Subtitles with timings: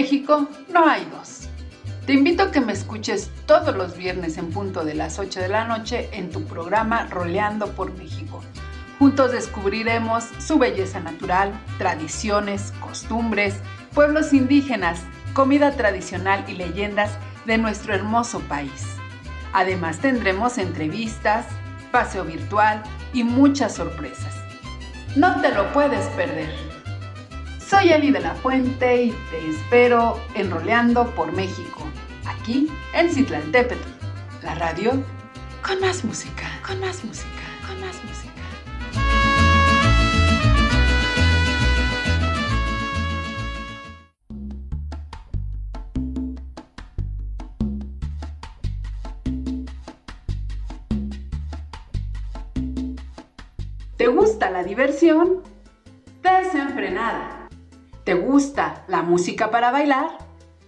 [0.00, 1.46] México no hay dos.
[2.06, 5.48] Te invito a que me escuches todos los viernes en punto de las 8 de
[5.48, 8.42] la noche en tu programa Roleando por México.
[8.98, 13.56] Juntos descubriremos su belleza natural, tradiciones, costumbres,
[13.92, 15.02] pueblos indígenas,
[15.34, 17.10] comida tradicional y leyendas
[17.44, 18.86] de nuestro hermoso país.
[19.52, 21.44] Además tendremos entrevistas,
[21.92, 22.82] paseo virtual
[23.12, 24.34] y muchas sorpresas.
[25.14, 26.69] No te lo puedes perder.
[27.70, 31.84] Soy Eli de la Fuente y te espero enroleando por México,
[32.26, 33.78] aquí en Citlantépetl,
[34.42, 34.90] la radio
[35.64, 37.28] con más música, con más música,
[37.64, 38.32] con más música.
[53.96, 55.44] ¿Te gusta la diversión?
[56.20, 57.39] Desenfrenada.
[58.04, 60.16] ¿Te gusta la música para bailar?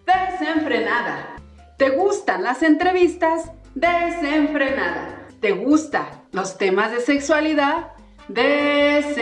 [0.05, 1.37] Desenfrenada.
[1.79, 3.51] ¿Te gustan las entrevistas?
[3.75, 5.29] Desenfrenada.
[5.41, 7.93] ¿Te gustan los temas de sexualidad?
[8.29, 9.13] Desenfrenada.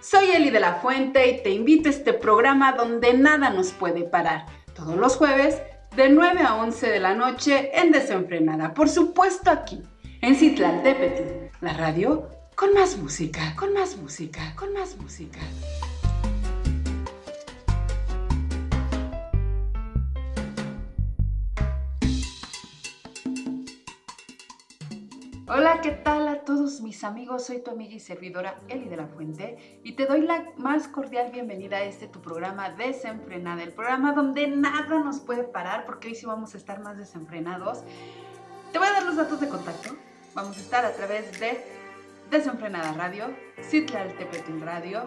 [0.00, 4.04] Soy Eli de la Fuente y te invito a este programa donde nada nos puede
[4.04, 4.46] parar.
[4.74, 5.60] Todos los jueves
[5.94, 8.72] de 9 a 11 de la noche en Desenfrenada.
[8.72, 9.82] Por supuesto aquí,
[10.22, 15.40] en Citlaltépetl la radio con más música, con más música, con más música.
[25.48, 27.44] Hola, ¿qué tal a todos mis amigos?
[27.44, 31.30] Soy tu amiga y servidora Eli de la Fuente y te doy la más cordial
[31.30, 36.14] bienvenida a este tu programa Desenfrenada, el programa donde nada nos puede parar porque hoy
[36.14, 37.82] sí vamos a estar más desenfrenados.
[38.72, 39.94] Te voy a dar los datos de contacto
[40.36, 41.75] Vamos a estar a través de
[42.30, 43.26] Desenfrenada Radio,
[43.70, 45.04] Tepetl Radio.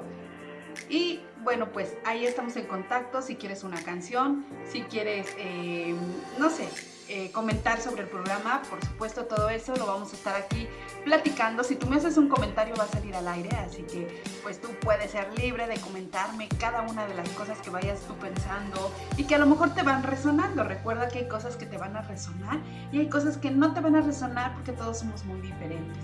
[0.89, 5.95] Y bueno, pues ahí estamos en contacto si quieres una canción, si quieres, eh,
[6.37, 6.67] no sé,
[7.11, 10.67] eh, comentar sobre el programa, por supuesto todo eso lo vamos a estar aquí
[11.03, 11.63] platicando.
[11.63, 14.67] Si tú me haces un comentario va a salir al aire, así que pues tú
[14.79, 19.23] puedes ser libre de comentarme cada una de las cosas que vayas tú pensando y
[19.23, 20.63] que a lo mejor te van resonando.
[20.63, 22.59] Recuerda que hay cosas que te van a resonar
[22.91, 25.97] y hay cosas que no te van a resonar porque todos somos muy diferentes.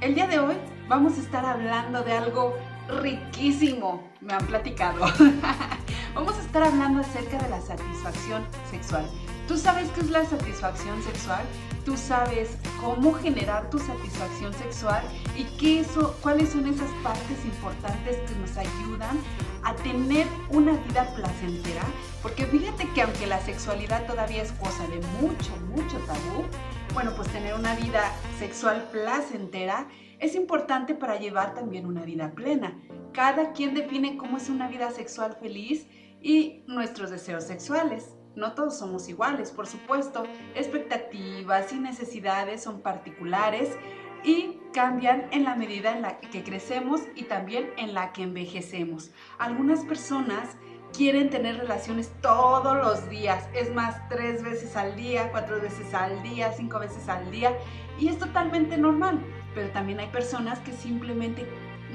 [0.00, 0.54] El día de hoy
[0.86, 2.56] vamos a estar hablando de algo
[3.02, 5.00] riquísimo, me han platicado.
[6.14, 9.04] vamos a estar hablando acerca de la satisfacción sexual.
[9.48, 11.42] ¿Tú sabes qué es la satisfacción sexual?
[11.84, 15.02] ¿Tú sabes cómo generar tu satisfacción sexual?
[15.36, 19.18] ¿Y qué eso, cuáles son esas partes importantes que nos ayudan
[19.64, 21.82] a tener una vida placentera?
[22.22, 26.44] Porque fíjate que aunque la sexualidad todavía es cosa de mucho, mucho tabú,
[26.94, 29.88] bueno, pues tener una vida sexual placentera
[30.18, 32.78] es importante para llevar también una vida plena.
[33.12, 35.86] Cada quien define cómo es una vida sexual feliz
[36.20, 38.14] y nuestros deseos sexuales.
[38.34, 40.24] No todos somos iguales, por supuesto.
[40.54, 43.76] Expectativas y necesidades son particulares
[44.24, 49.10] y cambian en la medida en la que crecemos y también en la que envejecemos.
[49.38, 50.56] Algunas personas
[50.96, 56.22] quieren tener relaciones todos los días, es más, tres veces al día, cuatro veces al
[56.22, 57.56] día, cinco veces al día,
[57.98, 59.20] y es totalmente normal.
[59.54, 61.46] Pero también hay personas que simplemente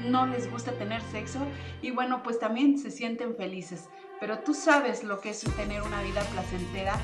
[0.04, 1.38] no les gusta tener sexo
[1.82, 3.88] y bueno, pues también se sienten felices.
[4.20, 6.94] Pero tú sabes lo que es tener una vida placentera,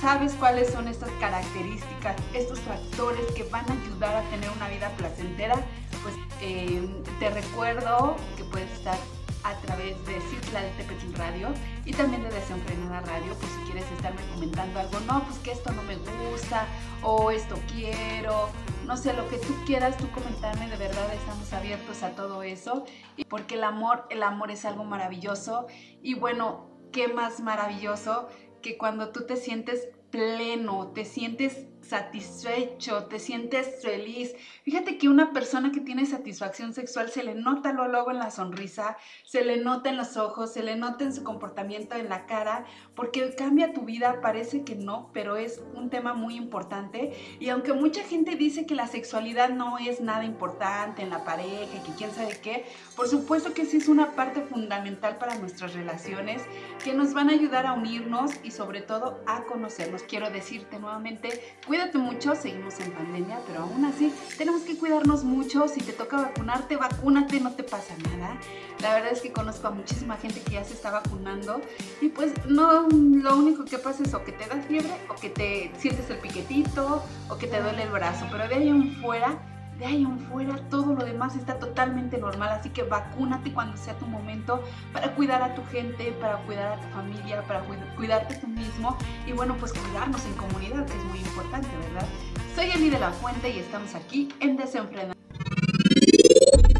[0.00, 4.90] sabes cuáles son estas características, estos factores que van a ayudar a tener una vida
[4.96, 5.54] placentera,
[6.02, 6.88] pues eh,
[7.18, 8.98] te recuerdo que puedes estar
[9.46, 11.48] a través de Citla de Tepetl Radio
[11.84, 15.72] y también de Desenfrenada Radio, por si quieres estarme comentando algo, no, pues que esto
[15.72, 16.66] no me gusta,
[17.02, 18.48] o esto quiero,
[18.86, 22.86] no sé, lo que tú quieras, tú comentarme, de verdad estamos abiertos a todo eso,
[23.28, 25.68] porque el amor, el amor es algo maravilloso,
[26.02, 28.28] y bueno, qué más maravilloso
[28.62, 34.34] que cuando tú te sientes pleno, te sientes satisfecho, te sientes feliz.
[34.64, 38.96] Fíjate que una persona que tiene satisfacción sexual se le nota luego en la sonrisa,
[39.24, 42.64] se le nota en los ojos, se le nota en su comportamiento en la cara,
[42.94, 47.12] porque cambia tu vida, parece que no, pero es un tema muy importante.
[47.40, 51.82] Y aunque mucha gente dice que la sexualidad no es nada importante en la pareja,
[51.84, 52.66] que quién sabe qué,
[52.96, 56.42] por supuesto que sí es una parte fundamental para nuestras relaciones
[56.82, 60.02] que nos van a ayudar a unirnos y sobre todo a conocernos.
[60.02, 65.68] Quiero decirte nuevamente, Cuídate mucho, seguimos en pandemia, pero aún así tenemos que cuidarnos mucho.
[65.68, 68.38] Si te toca vacunarte, vacúnate, no te pasa nada.
[68.80, 71.60] La verdad es que conozco a muchísima gente que ya se está vacunando
[72.00, 75.28] y pues no, lo único que pasa es o que te da fiebre o que
[75.28, 79.38] te sientes el piquetito o que te duele el brazo, pero de ahí en fuera
[79.78, 83.92] De ahí en fuera todo lo demás está totalmente normal, así que vacúnate cuando sea
[83.98, 84.62] tu momento
[84.94, 87.60] para cuidar a tu gente, para cuidar a tu familia, para
[87.94, 88.96] cuidarte tú mismo
[89.26, 92.06] y bueno, pues cuidarnos en comunidad, que es muy importante, ¿verdad?
[92.54, 95.14] Soy Eli de la Fuente y estamos aquí en Desenfrenado.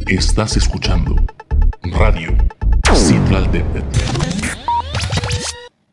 [0.07, 1.17] Estás escuchando
[1.83, 2.37] Radio
[2.93, 3.65] Central de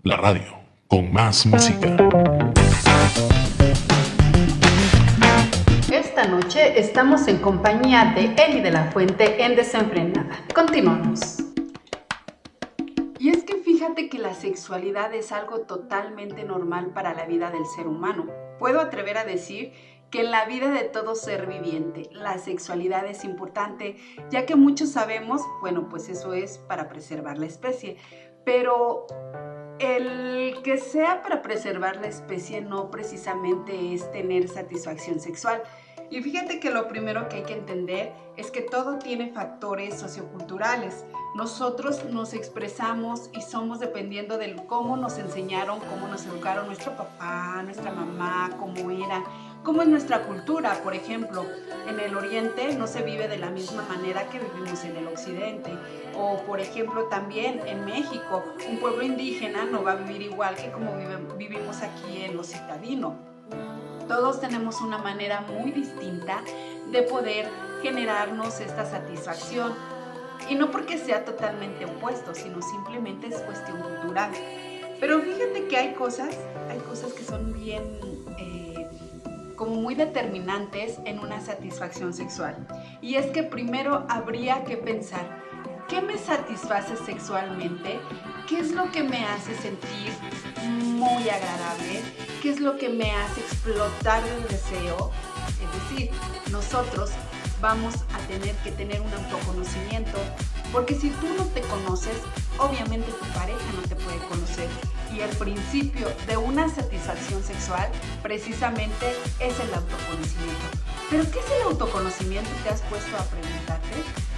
[0.03, 0.57] La radio
[0.87, 1.95] con más música.
[5.91, 10.43] Esta noche estamos en compañía de Eli de la Fuente en Desenfrenada.
[10.53, 11.42] Continuamos.
[13.93, 18.25] Fíjate que la sexualidad es algo totalmente normal para la vida del ser humano.
[18.57, 19.71] Puedo atrever a decir
[20.09, 23.97] que en la vida de todo ser viviente la sexualidad es importante,
[24.31, 27.97] ya que muchos sabemos, bueno, pues eso es para preservar la especie,
[28.43, 29.05] pero
[29.77, 35.61] el que sea para preservar la especie no precisamente es tener satisfacción sexual.
[36.09, 41.05] Y fíjate que lo primero que hay que entender es que todo tiene factores socioculturales.
[41.35, 47.61] Nosotros nos expresamos y somos dependiendo de cómo nos enseñaron, cómo nos educaron nuestro papá,
[47.63, 49.23] nuestra mamá, cómo era
[49.63, 50.79] cómo es nuestra cultura.
[50.83, 51.45] Por ejemplo,
[51.87, 55.71] en el oriente no se vive de la misma manera que vivimos en el occidente.
[56.15, 60.71] O por ejemplo también en México, un pueblo indígena no va a vivir igual que
[60.71, 60.95] como
[61.37, 63.15] vivimos aquí en lo citadino.
[64.07, 66.43] Todos tenemos una manera muy distinta
[66.91, 67.49] de poder
[67.81, 69.73] generarnos esta satisfacción.
[70.49, 74.31] Y no porque sea totalmente opuesto, sino simplemente es cuestión cultural.
[74.99, 76.37] Pero fíjate que hay cosas,
[76.69, 77.83] hay cosas que son bien
[79.55, 82.67] como muy determinantes en una satisfacción sexual.
[83.01, 85.41] Y es que primero habría que pensar,
[85.87, 87.99] ¿qué me satisface sexualmente?
[88.47, 90.11] ¿Qué es lo que me hace sentir
[90.67, 92.01] muy agradable?
[92.41, 95.11] ¿Qué es lo que me hace explotar el deseo?
[95.61, 96.11] Es decir,
[96.51, 97.11] nosotros
[97.63, 100.17] vamos a tener que tener un autoconocimiento,
[100.73, 102.17] porque si tú no te conoces,
[102.57, 104.67] obviamente tu pareja no te puede conocer
[105.15, 107.89] y el principio de una satisfacción sexual
[108.21, 110.65] precisamente es el autoconocimiento.
[111.09, 112.49] ¿Pero qué es el autoconocimiento?
[112.63, 113.95] ¿Te has puesto a preguntarte?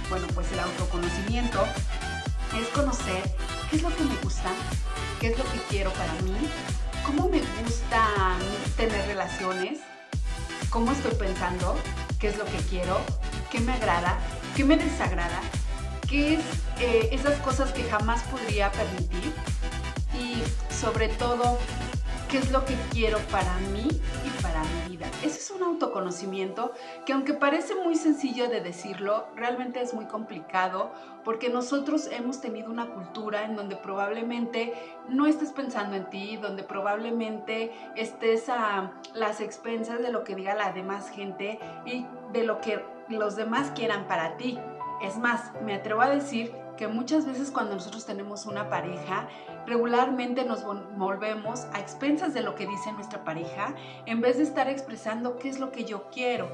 [0.08, 1.64] Bueno, pues el autoconocimiento
[2.56, 3.34] es conocer
[3.68, 4.50] qué es lo que me gusta,
[5.20, 6.36] qué es lo que quiero para mí,
[7.04, 8.06] cómo me gusta
[8.76, 9.80] tener relaciones,
[10.70, 11.76] cómo estoy pensando,
[12.18, 13.00] qué es lo que quiero,
[13.50, 14.18] qué me agrada,
[14.54, 15.40] qué me desagrada,
[16.08, 16.40] qué es
[16.80, 19.32] eh, esas cosas que jamás podría permitir
[20.14, 20.42] y
[20.72, 21.58] sobre todo
[22.28, 25.06] qué es lo que quiero para mí y para mi vida.
[25.22, 26.72] Ese es un autoconocimiento
[27.04, 30.90] que aunque parece muy sencillo de decirlo, realmente es muy complicado
[31.24, 34.74] porque nosotros hemos tenido una cultura en donde probablemente
[35.08, 40.54] no estés pensando en ti, donde probablemente estés a las expensas de lo que diga
[40.54, 44.58] la demás gente y de lo que los demás quieran para ti.
[45.02, 49.28] Es más, me atrevo a decir que muchas veces cuando nosotros tenemos una pareja,
[49.66, 53.74] regularmente nos volvemos a expensas de lo que dice nuestra pareja
[54.06, 56.48] en vez de estar expresando qué es lo que yo quiero.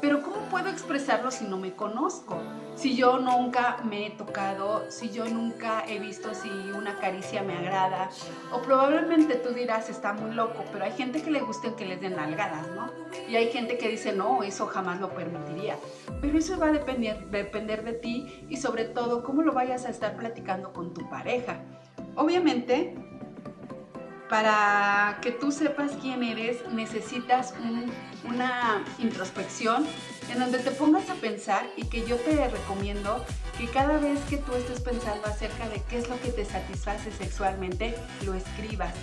[0.00, 2.38] Pero ¿cómo puedo expresarlo si no me conozco?
[2.74, 7.56] Si yo nunca me he tocado, si yo nunca he visto si una caricia me
[7.56, 8.10] agrada.
[8.52, 12.00] O probablemente tú dirás, está muy loco, pero hay gente que le gusta que les
[12.00, 12.90] den nalgadas, ¿no?
[13.28, 15.78] Y hay gente que dice, no, eso jamás lo permitiría.
[16.20, 19.90] Pero eso va a depender, depender de ti y sobre todo cómo lo vayas a
[19.90, 21.60] estar platicando con tu pareja.
[22.16, 22.94] Obviamente,
[24.28, 27.54] para que tú sepas quién eres, necesitas
[28.24, 29.86] una introspección
[30.30, 33.24] en donde te pongas a pensar y que yo te recomiendo
[33.58, 37.12] que cada vez que tú estés pensando acerca de qué es lo que te satisface
[37.12, 37.94] sexualmente,
[38.24, 38.94] lo escribas.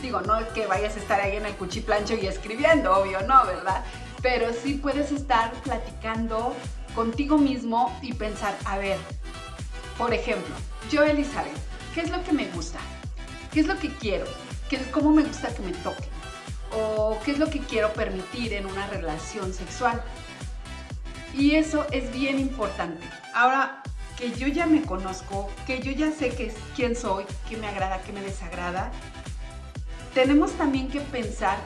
[0.00, 3.84] Digo, no que vayas a estar ahí en el cuchiplancho y escribiendo, obvio, no, ¿verdad?
[4.20, 6.54] Pero sí puedes estar platicando
[6.94, 8.98] contigo mismo y pensar, a ver,
[9.96, 10.54] por ejemplo,
[10.90, 12.78] yo Elizabeth, ¿Qué es lo que me gusta?
[13.52, 14.24] ¿Qué es lo que quiero?
[14.70, 16.08] ¿Qué, ¿Cómo me gusta que me toque?
[16.74, 20.02] ¿O qué es lo que quiero permitir en una relación sexual?
[21.34, 23.06] Y eso es bien importante.
[23.34, 23.82] Ahora
[24.16, 26.32] que yo ya me conozco, que yo ya sé
[26.74, 28.90] quién soy, qué me agrada, qué me desagrada,
[30.14, 31.58] tenemos también que pensar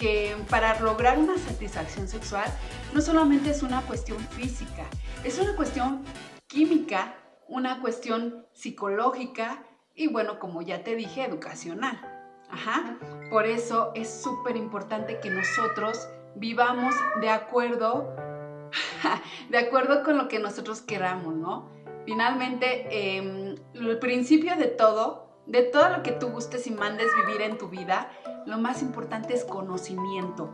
[0.00, 2.52] que para lograr una satisfacción sexual
[2.92, 4.84] no solamente es una cuestión física,
[5.22, 6.02] es una cuestión
[6.48, 7.14] química
[7.52, 9.62] una cuestión psicológica
[9.94, 12.00] y bueno, como ya te dije, educacional.
[12.50, 12.98] Ajá.
[13.30, 18.16] Por eso es súper importante que nosotros vivamos de acuerdo,
[19.50, 21.68] de acuerdo con lo que nosotros queramos, ¿no?
[22.06, 27.42] Finalmente, em, el principio de todo, de todo lo que tú gustes y mandes vivir
[27.42, 28.10] en tu vida,
[28.46, 30.50] lo más importante es conocimiento.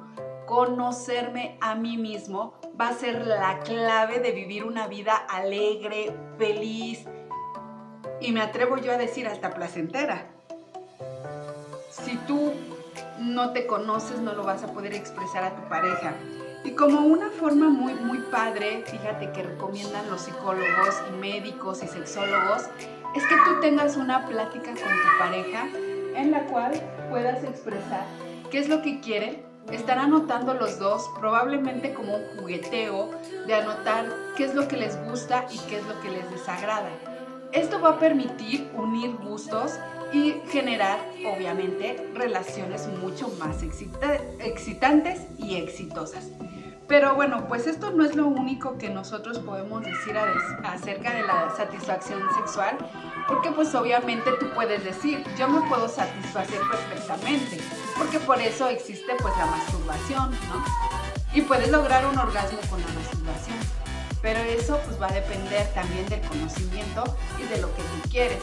[0.48, 7.04] Conocerme a mí mismo va a ser la clave de vivir una vida alegre, feliz
[8.20, 10.30] y me atrevo yo a decir hasta placentera.
[11.90, 12.52] Si tú
[13.20, 16.14] no te conoces, no lo vas a poder expresar a tu pareja.
[16.64, 21.88] Y como una forma muy, muy padre, fíjate que recomiendan los psicólogos y médicos y
[21.88, 22.62] sexólogos,
[23.14, 25.68] es que tú tengas una plática con tu pareja
[26.16, 26.72] en la cual
[27.10, 28.04] puedas expresar
[28.50, 33.10] qué es lo que quiere, estar anotando los dos, probablemente como un jugueteo
[33.46, 34.06] de anotar
[34.36, 36.90] qué es lo que les gusta y qué es lo que les desagrada.
[37.52, 39.78] Esto va a permitir unir gustos
[40.12, 46.28] y generar, obviamente, relaciones mucho más excitantes y exitosas.
[46.86, 50.16] Pero bueno, pues esto no es lo único que nosotros podemos decir
[50.64, 52.78] acerca de la satisfacción sexual,
[53.28, 57.58] porque pues obviamente tú puedes decir, yo me puedo satisfacer perfectamente,
[57.98, 60.64] porque por eso existe pues la masturbación, ¿no?
[61.34, 63.58] Y puedes lograr un orgasmo con la masturbación.
[64.22, 68.38] Pero eso pues va a depender también del conocimiento y de lo que tú quieres.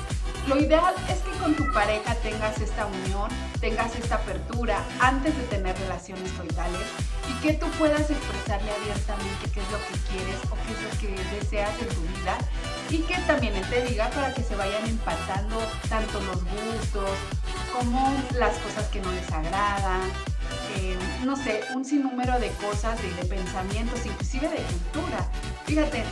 [0.48, 5.44] Lo ideal es que con tu pareja tengas esta unión, tengas esta apertura antes de
[5.46, 6.82] tener relaciones coitales
[7.30, 11.00] y que tú puedas expresarle abiertamente qué es lo que quieres o qué es lo
[11.00, 12.38] que deseas en tu vida
[12.90, 15.58] y que también él te diga para que se vayan empatando
[15.90, 17.10] tanto los gustos
[17.74, 20.02] como las cosas que no les agradan,
[20.78, 25.28] eh, no sé, un sinnúmero de cosas, de, de pensamientos, inclusive de cultura.
[25.66, 26.04] Fíjate,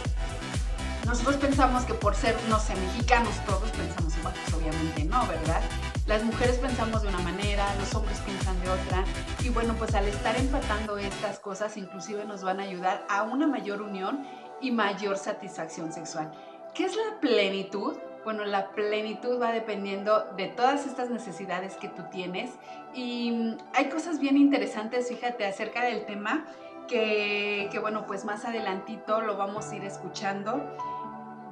[1.06, 5.62] nosotros pensamos que por ser, no sé, mexicanos todos pensamos igual, pues obviamente no, ¿verdad?
[6.08, 9.04] Las mujeres pensamos de una manera, los hombres piensan de otra
[9.42, 13.48] y bueno, pues al estar empatando estas cosas inclusive nos van a ayudar a una
[13.48, 14.26] mayor unión
[14.62, 16.32] y mayor satisfacción sexual.
[16.74, 17.98] ¿Qué es la plenitud?
[18.24, 22.52] Bueno, la plenitud va dependiendo de todas estas necesidades que tú tienes
[22.94, 26.46] y hay cosas bien interesantes, fíjate, acerca del tema
[26.88, 30.62] que, que bueno, pues más adelantito lo vamos a ir escuchando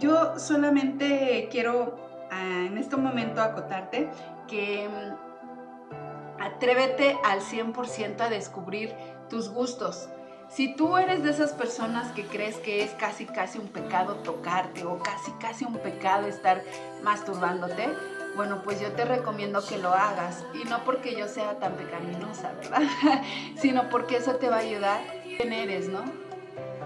[0.02, 1.96] yo solamente quiero
[2.32, 4.10] ah, en este momento acotarte
[4.48, 8.96] que mm, atrévete al 100% a descubrir
[9.30, 10.10] tus gustos.
[10.54, 14.84] Si tú eres de esas personas que crees que es casi casi un pecado tocarte
[14.84, 16.64] o casi casi un pecado estar
[17.04, 17.88] masturbándote,
[18.36, 20.46] bueno, pues yo te recomiendo que lo hagas.
[20.54, 22.82] Y no porque yo sea tan pecaminosa, ¿verdad?
[23.58, 25.02] Sino porque eso te va a ayudar.
[25.24, 26.04] ¿Quién eres, no?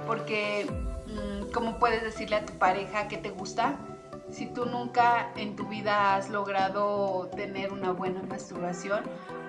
[0.05, 0.67] Porque
[1.15, 3.77] Mm, ¿Cómo puedes decirle a tu pareja que te gusta
[4.31, 9.03] si tú nunca en tu vida has logrado tener una buena masturbación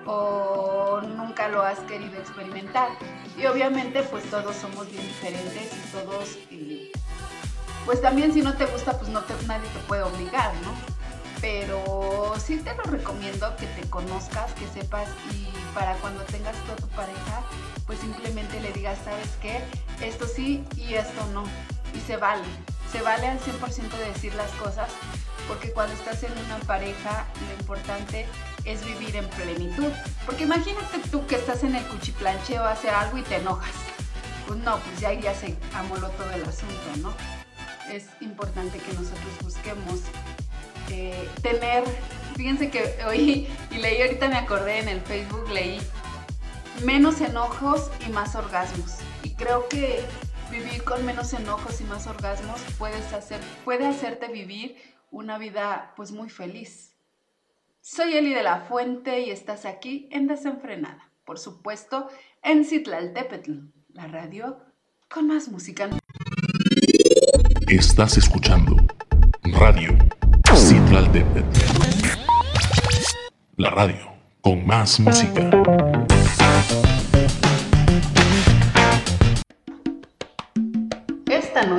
[0.05, 2.89] o nunca lo has querido experimentar?
[3.37, 6.37] Y obviamente pues todos somos bien diferentes y todos,
[7.85, 10.71] pues también si no te gusta pues no nadie te puede obligar, ¿no?
[11.41, 16.75] Pero sí te lo recomiendo que te conozcas, que sepas y para cuando tengas toda
[16.77, 17.43] tu pareja
[17.85, 19.61] pues simplemente le digas, ¿sabes qué?
[20.01, 21.43] Esto sí y esto no.
[21.93, 22.43] Y se vale.
[22.91, 24.89] Se vale al 100% de decir las cosas
[25.47, 28.25] porque cuando estás en una pareja lo importante
[28.65, 29.91] es vivir en plenitud.
[30.25, 33.73] Porque imagínate tú que estás en el cuchiplancheo a hacer algo y te enojas.
[34.45, 37.13] Pues no, pues ya, ya se amoló todo el asunto, ¿no?
[37.91, 40.01] Es importante que nosotros busquemos
[40.89, 41.83] eh, tener,
[42.35, 45.79] fíjense que hoy, y leí ahorita me acordé en el Facebook, leí
[46.83, 48.97] menos enojos y más orgasmos.
[49.23, 50.05] Y creo que
[50.51, 54.77] vivir con menos enojos y más orgasmos puedes hacer, puede hacerte vivir
[55.11, 56.93] una vida pues muy feliz.
[57.81, 61.09] Soy Eli de la Fuente y estás aquí en Desenfrenada.
[61.25, 62.09] Por supuesto,
[62.41, 63.51] en Citlaltépetl,
[63.93, 64.59] la radio
[65.09, 65.89] con más música.
[67.67, 68.75] Estás escuchando
[69.43, 69.97] Radio
[70.55, 71.59] Citlaltépetl.
[73.57, 75.49] La radio con más música.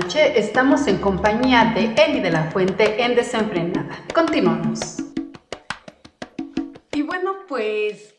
[0.06, 3.98] Estamos en compañía de Eli de la Fuente en Desenfrenada.
[4.14, 4.96] Continuamos.
[6.92, 8.14] Y bueno, pues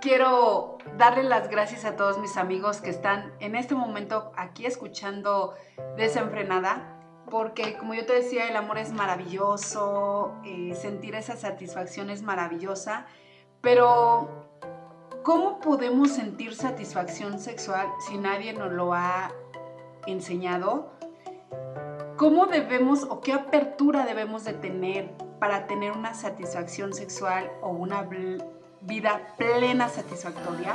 [0.00, 5.54] quiero darle las gracias a todos mis amigos que están en este momento aquí escuchando
[5.96, 6.96] Desenfrenada
[7.30, 13.06] porque como yo te decía, el amor es maravilloso, eh, sentir esa satisfacción es maravillosa,
[13.60, 14.48] pero
[15.22, 19.30] ¿cómo podemos sentir satisfacción sexual si nadie nos lo ha
[20.06, 20.90] enseñado?
[22.16, 28.02] ¿Cómo debemos o qué apertura debemos de tener para tener una satisfacción sexual o una
[28.82, 30.74] vida plena satisfactoria?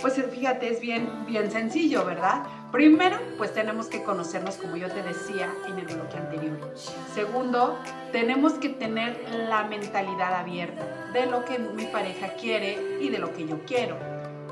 [0.00, 2.42] Pues fíjate, es bien, bien sencillo, ¿verdad?
[2.70, 6.74] Primero, pues tenemos que conocernos, como yo te decía en el bloque anterior.
[7.14, 7.78] Segundo,
[8.12, 9.16] tenemos que tener
[9.48, 13.96] la mentalidad abierta de lo que mi pareja quiere y de lo que yo quiero.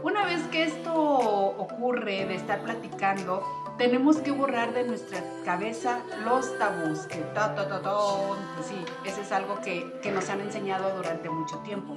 [0.02, 3.42] Una vez que esto ocurre de estar platicando,
[3.82, 7.80] tenemos que borrar de nuestra cabeza los tabús, que ta, ta, ta,
[8.54, 11.96] pues sí, eso es algo que, que, nos han enseñado durante mucho tiempo.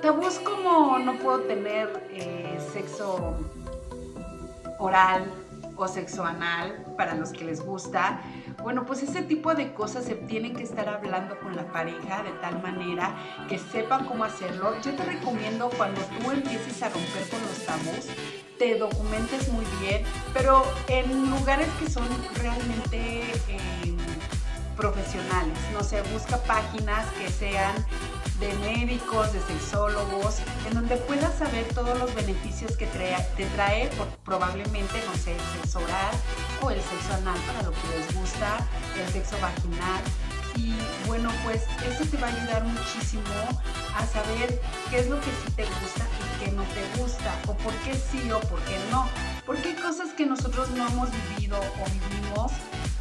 [0.00, 3.36] Tabús como no puedo tener eh, sexo
[4.78, 5.30] oral
[5.76, 8.22] o sexo anal para los que les gusta,
[8.62, 12.30] bueno, pues ese tipo de cosas se tienen que estar hablando con la pareja de
[12.40, 13.14] tal manera
[13.46, 14.72] que sepan cómo hacerlo.
[14.82, 18.08] Yo te recomiendo cuando tú empieces a romper con los tabús,
[18.58, 22.06] te documentes muy bien, pero en lugares que son
[22.36, 23.96] realmente eh,
[24.76, 25.56] profesionales.
[25.72, 27.74] No sé, busca páginas que sean
[28.40, 33.90] de médicos, de sexólogos, en donde puedas saber todos los beneficios que te trae
[34.24, 36.14] probablemente, no sé, el sexo oral
[36.62, 38.58] o el sexo anal para lo que les gusta,
[39.00, 40.02] el sexo vaginal.
[40.56, 40.74] Y
[41.06, 43.22] bueno, pues eso te va a ayudar muchísimo
[43.96, 47.54] a saber qué es lo que sí te gusta y qué no te gusta, o
[47.54, 49.08] por qué sí o por qué no.
[49.46, 52.52] Porque hay cosas que nosotros no hemos vivido o vivimos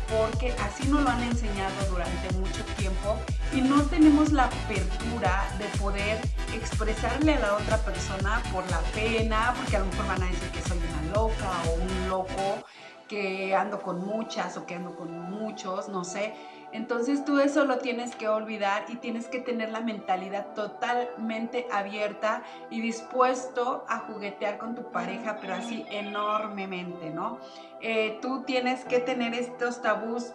[0.10, 3.18] porque así nos lo han enseñado durante mucho tiempo
[3.54, 6.20] y no tenemos la apertura de poder
[6.54, 10.50] expresarle a la otra persona por la pena, porque a lo mejor van a decir
[10.52, 12.64] que soy una loca o un loco,
[13.08, 16.34] que ando con muchas o que ando con muchos, no sé.
[16.74, 22.42] Entonces tú eso lo tienes que olvidar y tienes que tener la mentalidad totalmente abierta
[22.72, 27.38] y dispuesto a juguetear con tu pareja, pero así enormemente, ¿no?
[27.80, 30.34] Eh, tú tienes que tener estos tabús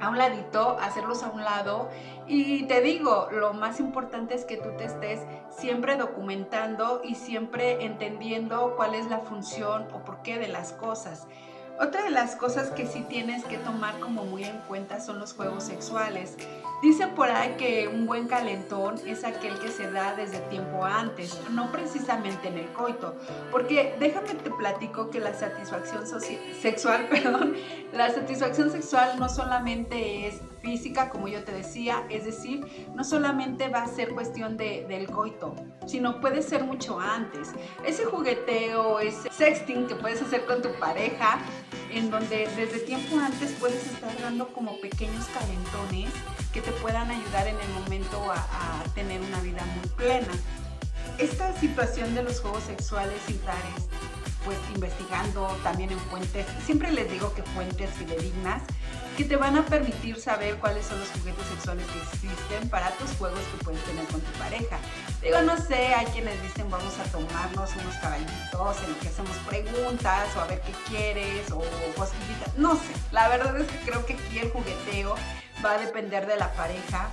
[0.00, 1.88] a un ladito, hacerlos a un lado
[2.26, 7.84] y te digo, lo más importante es que tú te estés siempre documentando y siempre
[7.84, 11.26] entendiendo cuál es la función o por qué de las cosas.
[11.80, 15.32] Otra de las cosas que sí tienes que tomar como muy en cuenta son los
[15.32, 16.36] juegos sexuales.
[16.82, 21.40] Dice por ahí que un buen calentón es aquel que se da desde tiempo antes,
[21.50, 23.14] no precisamente en el coito,
[23.52, 26.04] porque déjame te platico que la satisfacción
[26.60, 27.54] sexual, perdón,
[27.92, 33.68] la satisfacción sexual no solamente es física, como yo te decía, es decir, no solamente
[33.68, 35.54] va a ser cuestión de, del coito,
[35.86, 37.52] sino puede ser mucho antes.
[37.84, 41.38] Ese jugueteo, ese sexting que puedes hacer con tu pareja,
[41.92, 46.10] en donde desde tiempo antes puedes estar dando como pequeños calentones
[46.52, 48.46] que te puedan ayudar en el momento a,
[48.94, 50.28] tener una vida muy plena.
[51.18, 53.88] Esta situación de los juegos sexuales y tares,
[54.44, 58.62] pues investigando también en fuentes, siempre les digo que fuentes fidedignas,
[59.16, 63.10] que te van a permitir saber cuáles son los juguetes sexuales que existen para tus
[63.16, 64.78] juegos que puedes tener con tu pareja.
[65.20, 69.36] Digo, no sé, hay quienes dicen vamos a tomarnos unos caballitos en los que hacemos
[69.48, 71.62] preguntas o a ver qué quieres o
[71.96, 72.94] cosquillitas, no sé.
[73.10, 75.16] La verdad es que creo que aquí el jugueteo
[75.64, 77.10] va a depender de la pareja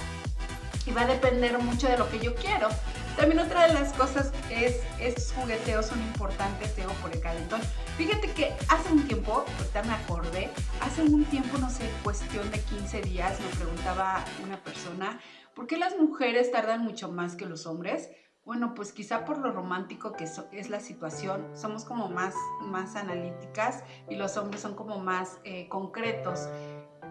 [0.85, 2.69] y va a depender mucho de lo que yo quiero.
[3.17, 7.61] También otra de las cosas es, estos jugueteos son importantes, tengo por el calentón.
[7.97, 10.49] Fíjate que hace un tiempo, ahorita me acordé,
[10.81, 15.19] hace un tiempo, no sé, cuestión de 15 días, me preguntaba una persona,
[15.53, 18.09] ¿por qué las mujeres tardan mucho más que los hombres?
[18.43, 23.83] Bueno, pues quizá por lo romántico que es la situación, somos como más, más analíticas
[24.09, 26.49] y los hombres son como más eh, concretos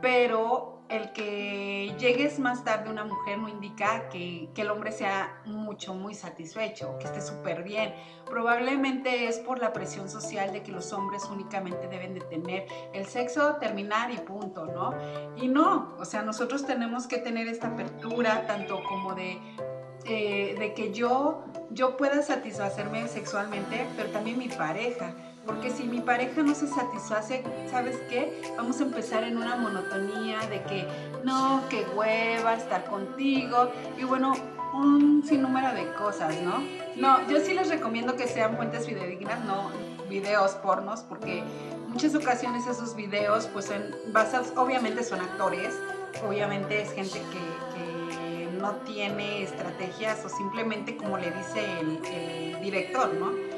[0.04, 5.94] pero el que llegues más tarde una mujer no indica que, el hombre sea mucho,
[5.94, 7.94] muy satisfecho, que esté súper bien.
[8.26, 13.06] Probablemente es por la presión social de que los hombres únicamente deben de tener el
[13.06, 14.94] sexo, terminar y punto, ¿no?
[15.36, 19.40] Y no, o sea, nosotros tenemos que tener esta apertura tanto como de
[20.06, 25.14] eh, de que yo, yo pueda satisfacerme sexualmente, pero también mi pareja.
[25.46, 28.42] Porque si mi pareja no se satisface, ¿sabes qué?
[28.56, 30.88] Vamos a empezar en una monotonía de que
[31.22, 33.70] no, que hueva estar contigo.
[33.98, 34.32] Y bueno,
[34.74, 36.62] un sinnúmero de cosas, ¿no?
[36.96, 39.70] No, yo sí les recomiendo que sean fuentes fidedignas, no
[40.08, 41.42] videos pornos, porque
[41.88, 45.74] muchas ocasiones esos videos pues son basados, obviamente son actores,
[46.26, 47.64] obviamente es gente que,
[48.54, 53.53] no tiene estrategias o simplemente como le dice el director, ¿no?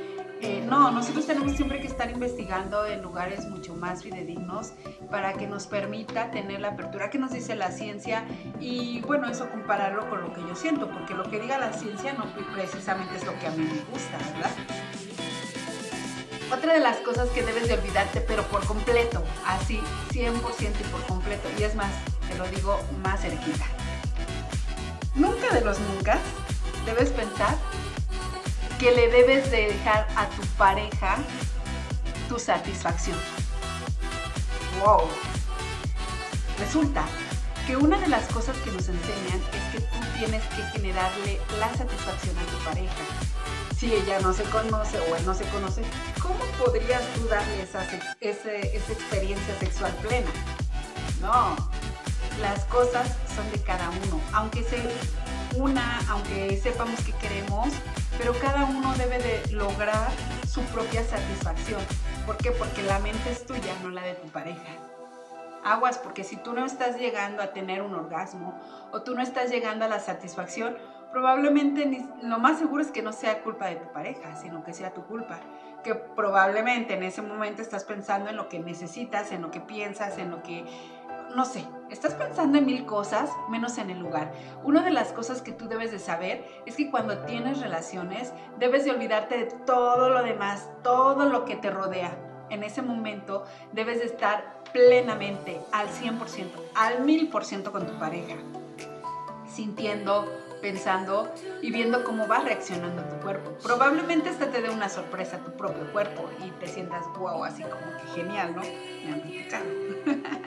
[0.47, 4.75] Eh, no, nosotros tenemos siempre que estar investigando en lugares mucho más fidedignos
[5.11, 8.25] para que nos permita tener la apertura que nos dice la ciencia
[8.61, 12.13] y bueno, eso compararlo con lo que yo siento, porque lo que diga la ciencia
[12.13, 14.51] no precisamente es lo que a mí me gusta, ¿verdad?
[16.57, 19.81] Otra de las cosas que debes de olvidarte, pero por completo, así
[20.13, 21.91] 100% y por completo, y es más,
[22.29, 23.65] te lo digo más cerquita.
[25.17, 26.21] Nunca de los nunca
[26.85, 27.57] debes pensar
[28.79, 31.17] que le debes de dejar a tu pareja
[32.29, 33.17] tu satisfacción.
[34.85, 35.09] ¡Wow!
[36.59, 37.05] Resulta
[37.67, 41.75] que una de las cosas que nos enseñan es que tú tienes que generarle la
[41.75, 42.95] satisfacción a tu pareja.
[43.77, 45.83] si ella no se conoce o él no se conoce,
[46.23, 47.85] ¿cómo podrías tú darle esa,
[48.93, 50.31] experiencia sexual plena?
[51.21, 51.57] No,
[52.41, 54.79] las cosas son de cada uno, aunque se
[55.59, 57.69] una, aunque sepamos que queremos,
[58.19, 60.11] pero cada uno debe de lograr
[60.49, 61.81] su propia satisfacción.
[62.25, 62.51] ¿Por qué?
[62.51, 64.73] Porque la mente es tuya, no la de tu pareja.
[65.64, 68.59] Aguas, porque si tú no estás llegando a tener un orgasmo
[68.92, 70.77] o tú no estás llegando a la satisfacción,
[71.11, 74.92] probablemente lo más seguro es que no sea culpa de tu pareja, sino que sea
[74.92, 75.40] tu culpa.
[75.83, 80.19] Que probablemente en ese momento estás pensando en lo que necesitas, en lo que piensas,
[80.19, 80.64] en lo que
[81.35, 84.33] no sé, estás pensando en mil cosas menos en el lugar.
[84.65, 88.85] Una de las cosas que tú debes de saber es que cuando tienes relaciones debes
[88.85, 92.17] de olvidarte de todo lo demás, todo lo que te rodea.
[92.51, 98.37] En ese momento debes de estar plenamente al 100%, al 1000% con tu pareja,
[99.47, 100.27] sintiendo,
[100.61, 103.57] pensando y viendo cómo va reaccionando tu cuerpo.
[103.62, 107.62] Probablemente esta te dé una sorpresa a tu propio cuerpo y te sientas wow, así
[107.62, 108.62] como que genial, ¿no?
[108.62, 109.23] Me han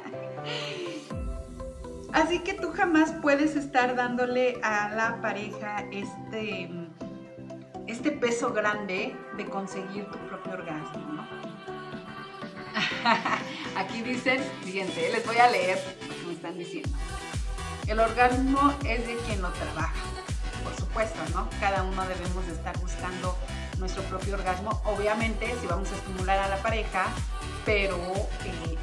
[2.14, 6.70] Así que tú jamás puedes estar dándole a la pareja este,
[7.88, 11.28] este peso grande de conseguir tu propio orgasmo, ¿no?
[13.76, 16.90] Aquí dicen, fíjense, les voy a leer lo que me están diciendo.
[17.90, 19.96] El orgasmo es de quien lo trabaja,
[20.64, 21.50] por supuesto, ¿no?
[21.60, 23.36] Cada uno debemos de estar buscando
[23.80, 27.08] nuestro propio orgasmo, obviamente si vamos a estimular a la pareja,
[27.66, 27.98] pero
[28.46, 28.78] eh,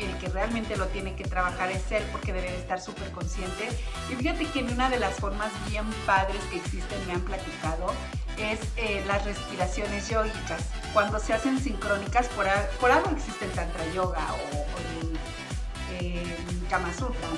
[0.00, 3.70] el que realmente lo tiene que trabajar es él porque debe de estar súper consciente.
[4.10, 7.94] Y fíjate que una de las formas bien padres que existen, me han platicado,
[8.36, 10.62] es eh, las respiraciones yógicas.
[10.92, 12.46] Cuando se hacen sincrónicas, por,
[12.78, 15.11] por algo existe el Tantra Yoga o, el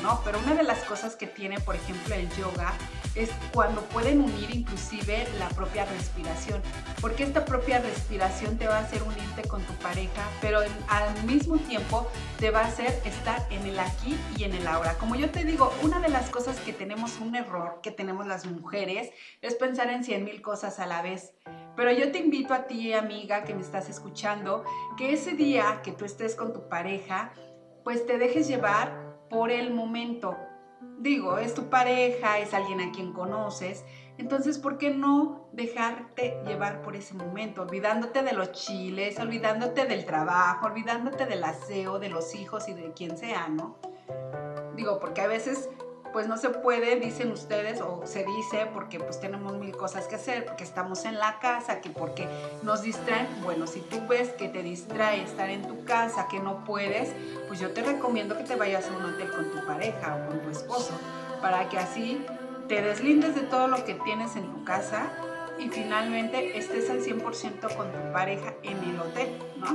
[0.02, 0.20] ¿no?
[0.24, 2.72] Pero una de las cosas que tiene, por ejemplo, el yoga
[3.14, 6.62] es cuando pueden unir inclusive la propia respiración,
[7.00, 11.56] porque esta propia respiración te va a hacer unirte con tu pareja, pero al mismo
[11.58, 14.94] tiempo te va a hacer estar en el aquí y en el ahora.
[14.98, 18.46] Como yo te digo, una de las cosas que tenemos un error, que tenemos las
[18.46, 19.10] mujeres,
[19.42, 21.32] es pensar en cien mil cosas a la vez.
[21.76, 24.64] Pero yo te invito a ti, amiga, que me estás escuchando,
[24.96, 27.32] que ese día que tú estés con tu pareja,
[27.84, 30.36] pues te dejes llevar por el momento,
[30.98, 33.84] digo, es tu pareja, es alguien a quien conoces,
[34.16, 37.62] entonces, ¿por qué no dejarte llevar por ese momento?
[37.62, 42.92] Olvidándote de los chiles, olvidándote del trabajo, olvidándote del aseo, de los hijos y de
[42.92, 43.76] quien sea, ¿no?
[44.76, 45.68] Digo, porque a veces
[46.14, 50.14] pues no se puede, dicen ustedes, o se dice porque pues tenemos mil cosas que
[50.14, 52.28] hacer, porque estamos en la casa, que porque
[52.62, 53.26] nos distraen.
[53.42, 57.10] Bueno, si tú ves que te distrae estar en tu casa, que no puedes,
[57.48, 60.38] pues yo te recomiendo que te vayas a un hotel con tu pareja o con
[60.38, 60.92] tu esposo,
[61.42, 62.24] para que así
[62.68, 65.10] te deslindes de todo lo que tienes en tu casa
[65.58, 69.74] y finalmente estés al 100% con tu pareja en el hotel, ¿no?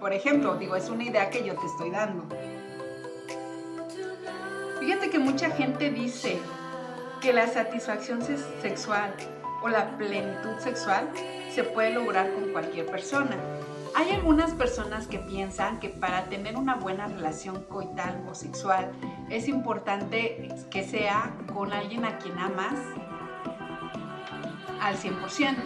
[0.00, 2.24] Por ejemplo, digo, es una idea que yo te estoy dando.
[4.84, 6.38] Fíjate que mucha gente dice
[7.22, 8.20] que la satisfacción
[8.60, 9.14] sexual
[9.62, 11.10] o la plenitud sexual
[11.50, 13.34] se puede lograr con cualquier persona.
[13.94, 18.92] Hay algunas personas que piensan que para tener una buena relación coital o sexual
[19.30, 22.74] es importante que sea con alguien a quien amas
[24.82, 25.56] al 100%.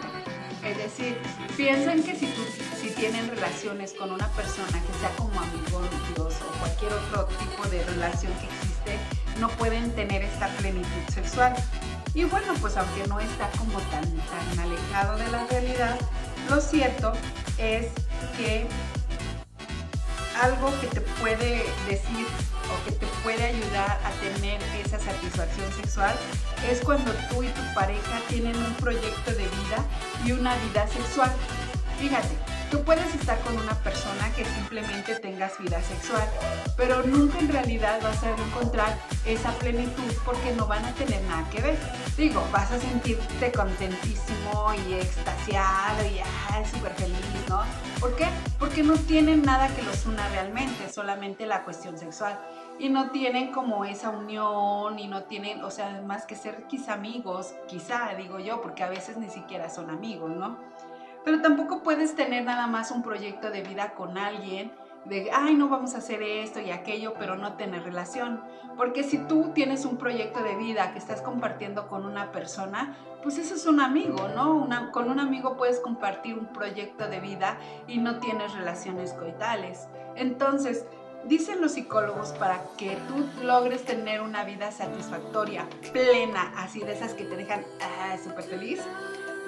[0.63, 1.17] Es decir,
[1.57, 2.41] piensan que si, tú,
[2.81, 5.81] si tienen relaciones con una persona que sea como amigo,
[6.15, 11.55] Dios o cualquier otro tipo de relación que existe, no pueden tener esta plenitud sexual.
[12.13, 15.99] Y bueno, pues aunque no está como tan, tan alejado de la realidad,
[16.49, 17.13] lo cierto
[17.57, 17.87] es
[18.37, 18.67] que
[20.41, 22.25] algo que te puede decir
[22.71, 26.15] o que te puede ayudar a tener esa satisfacción sexual
[26.69, 29.85] es cuando tú y tu pareja tienen un proyecto de vida
[30.25, 31.31] y una vida sexual.
[31.99, 32.29] Fíjate,
[32.69, 36.27] tú puedes estar con una persona que simplemente tengas vida sexual,
[36.77, 41.47] pero nunca en realidad vas a encontrar esa plenitud porque no van a tener nada
[41.49, 41.77] que ver.
[42.17, 46.19] Digo, vas a sentirte contentísimo y extasiado y
[46.67, 47.63] súper feliz, ¿no?
[47.99, 48.27] ¿Por qué?
[48.57, 52.39] Porque no tienen nada que los una realmente, solamente la cuestión sexual
[52.79, 56.93] y no tienen como esa unión y no tienen, o sea, más que ser quizá
[56.93, 60.57] amigos, quizá digo yo, porque a veces ni siquiera son amigos, ¿no?
[61.25, 64.71] Pero tampoco puedes tener nada más un proyecto de vida con alguien
[65.05, 68.43] de, ay, no vamos a hacer esto y aquello, pero no tener relación.
[68.77, 73.37] Porque si tú tienes un proyecto de vida que estás compartiendo con una persona, pues
[73.37, 74.67] eso es un amigo, ¿no?
[74.91, 79.87] Con un amigo puedes compartir un proyecto de vida y no tienes relaciones coitales.
[80.15, 80.85] Entonces,
[81.25, 87.13] Dicen los psicólogos para que tú logres tener una vida satisfactoria, plena, así de esas
[87.13, 88.79] que te dejan ah, súper feliz.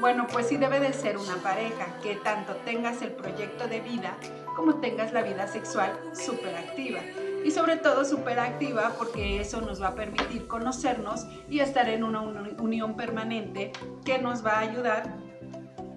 [0.02, 4.18] Bueno, pues sí debe de ser una pareja que tanto tengas el proyecto de vida
[4.56, 7.02] como tengas la vida sexual súper activa.
[7.46, 12.04] Y sobre todo súper activa porque eso nos va a permitir conocernos y estar en
[12.04, 15.18] una unión permanente que nos va a ayudar,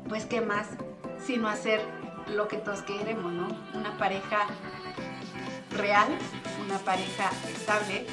[0.07, 0.69] pues qué más,
[1.25, 1.81] sino hacer
[2.29, 3.49] lo que todos queremos, ¿no?
[3.73, 4.49] Una pareja
[5.79, 6.09] real,
[6.63, 8.07] una pareja estable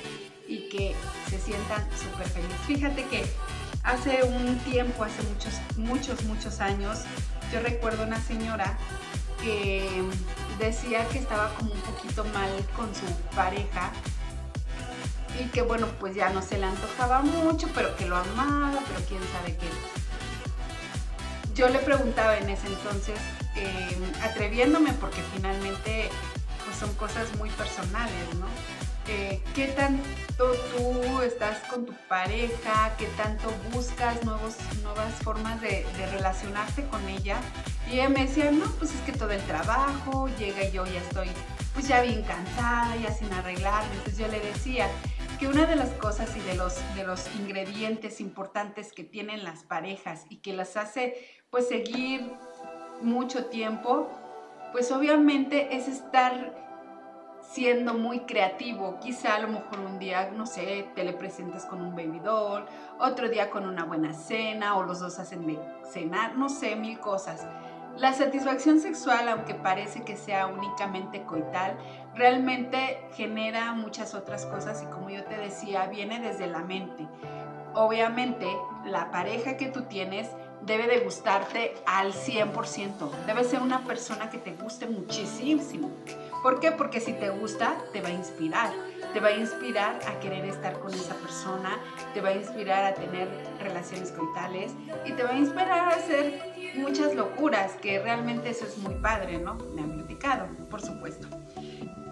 [0.48, 0.96] y que
[1.30, 2.60] se sientan súper felices.
[2.66, 3.26] Fíjate que
[3.84, 7.00] hace un tiempo, hace muchos, muchos, muchos años,
[7.52, 8.78] yo recuerdo una señora
[9.42, 10.04] que
[10.60, 13.92] decía que estaba como un poquito mal con su pareja
[15.40, 19.06] y que bueno, pues ya no se le antojaba mucho, pero que lo amaba, pero
[19.08, 19.68] quién sabe qué.
[21.56, 23.20] Yo le preguntaba en ese entonces,
[23.56, 26.10] eh, atreviéndome porque finalmente
[26.66, 28.46] pues son cosas muy personales, ¿no?
[29.08, 30.04] Eh, ¿Qué tanto
[30.38, 32.96] tú estás con tu pareja?
[32.98, 37.38] ¿Qué tanto buscas nuevos, nuevas formas de, relacionarte con ella?
[37.90, 41.00] Y ella me decía, no, pues es que todo el trabajo, llega y yo ya
[41.00, 41.30] estoy
[41.74, 43.84] pues ya bien cansada, ya sin arreglar.
[43.92, 44.88] Entonces yo le decía
[45.40, 49.64] que una de las cosas y de los, de los ingredientes importantes que tienen las
[49.64, 51.16] parejas y que las hace
[51.50, 52.32] pues seguir
[53.02, 54.10] mucho tiempo,
[54.72, 56.71] pues obviamente es estar
[57.52, 58.98] siendo muy creativo.
[59.00, 62.66] Quizá a lo mejor un día, no sé, te le presentas con un baby doll,
[63.00, 65.60] otro día con una buena cena o los dos hacen de
[65.92, 67.46] cenar, no sé, mil cosas.
[67.98, 71.78] La satisfacción sexual, aunque parece que sea únicamente coital,
[72.16, 77.06] realmente genera muchas otras cosas y como yo te decía, viene desde la mente.
[77.74, 78.48] Obviamente,
[78.86, 80.30] la pareja que tú tienes
[80.62, 83.10] debe de gustarte al 100%.
[83.26, 85.90] Debe ser una persona que te guste muchísimo.
[86.42, 86.72] ¿Por qué?
[86.72, 88.72] Porque si te gusta, te va a inspirar.
[89.14, 91.78] Te va a inspirar a querer estar con esa persona,
[92.14, 93.28] te va a inspirar a tener
[93.60, 94.72] relaciones coitales
[95.06, 99.38] y te va a inspirar a hacer muchas locuras, que realmente eso es muy padre,
[99.38, 99.56] ¿no?
[99.76, 101.28] Me han platicado, por supuesto.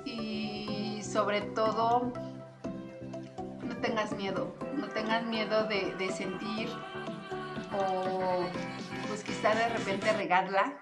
[0.04, 2.12] Y sobre todo,
[3.64, 6.70] no tengas miedo, no tengas miedo de, de sentir
[7.72, 8.46] o
[9.08, 10.74] pues quizá de repente regarla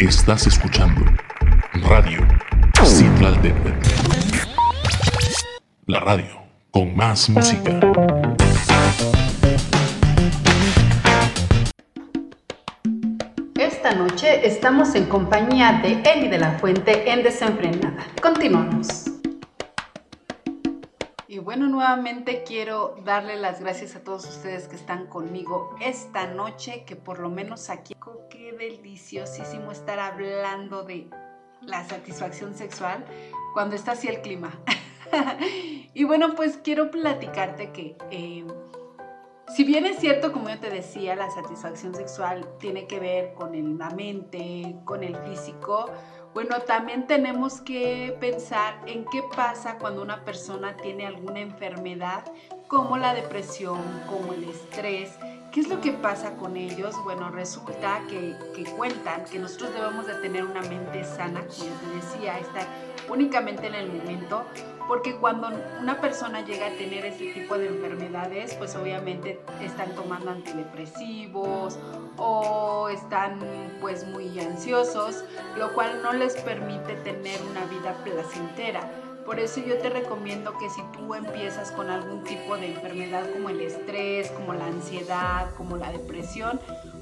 [0.00, 1.02] Estás escuchando
[1.74, 2.26] Radio
[2.82, 3.38] Citlal
[5.84, 7.78] La radio con más música.
[13.58, 18.06] Esta noche estamos en compañía de Eli de la Fuente en Desenfrenada.
[18.22, 19.19] Continuamos.
[21.50, 26.94] Bueno, nuevamente quiero darle las gracias a todos ustedes que están conmigo esta noche, que
[26.94, 27.92] por lo menos aquí
[28.56, 31.10] deliciosísimo estar hablando de
[31.60, 33.04] la satisfacción sexual
[33.52, 34.60] cuando está así el clima.
[35.92, 38.46] y bueno, pues quiero platicarte que eh,
[39.48, 43.76] si bien es cierto, como yo te decía, la satisfacción sexual tiene que ver con
[43.76, 45.90] la mente, con el físico,
[46.34, 52.24] bueno, también tenemos que pensar en qué pasa cuando una persona tiene alguna enfermedad
[52.68, 55.10] como la depresión, como el estrés,
[55.52, 56.94] ¿Qué es lo que pasa con ellos?
[57.02, 58.36] Bueno, resulta que,
[58.76, 62.68] cuentan que nosotros debemos de tener una mente sana, como te decía, estar
[63.10, 64.44] únicamente en el momento,
[64.88, 65.48] porque cuando
[65.80, 71.78] una persona llega a tener este tipo de enfermedades, pues obviamente están tomando antidepresivos
[72.16, 73.38] o están
[73.80, 75.24] pues muy ansiosos,
[75.56, 78.90] lo cual no les permite tener una vida placentera.
[79.24, 83.50] Por eso yo te recomiendo que si tú empiezas con algún tipo de enfermedad como
[83.50, 86.58] el estrés, como la ansiedad, como la depresión,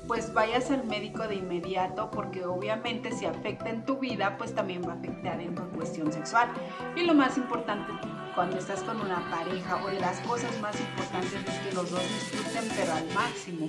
[0.09, 4.83] pues vayas al médico de inmediato porque obviamente si afecta en tu vida, pues también
[4.83, 6.49] va a afectar en tu cuestión sexual.
[6.97, 7.92] Y lo más importante
[8.35, 12.03] cuando estás con una pareja o de las cosas más importantes es que los dos
[12.03, 13.66] disfruten pero al máximo.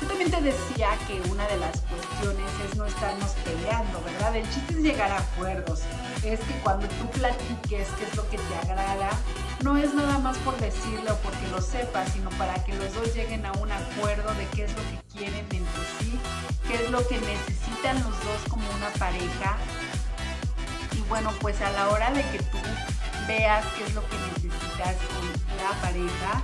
[0.00, 4.34] Yo también te decía que una de las cuestiones es no estarnos peleando, ¿verdad?
[4.34, 5.82] El chiste es llegar a acuerdos.
[6.24, 9.10] Es que cuando tú platiques qué es lo que te agrada,
[9.62, 13.14] no es nada más por decirlo o porque lo sepas, sino para que los dos
[13.14, 16.18] lleguen a un acuerdo de qué es lo que quieren entre sí,
[16.66, 19.56] qué es lo que necesitan los dos como una pareja.
[20.96, 22.58] Y bueno, pues a la hora de que tú
[23.28, 26.42] veas qué es lo que necesitas con la pareja,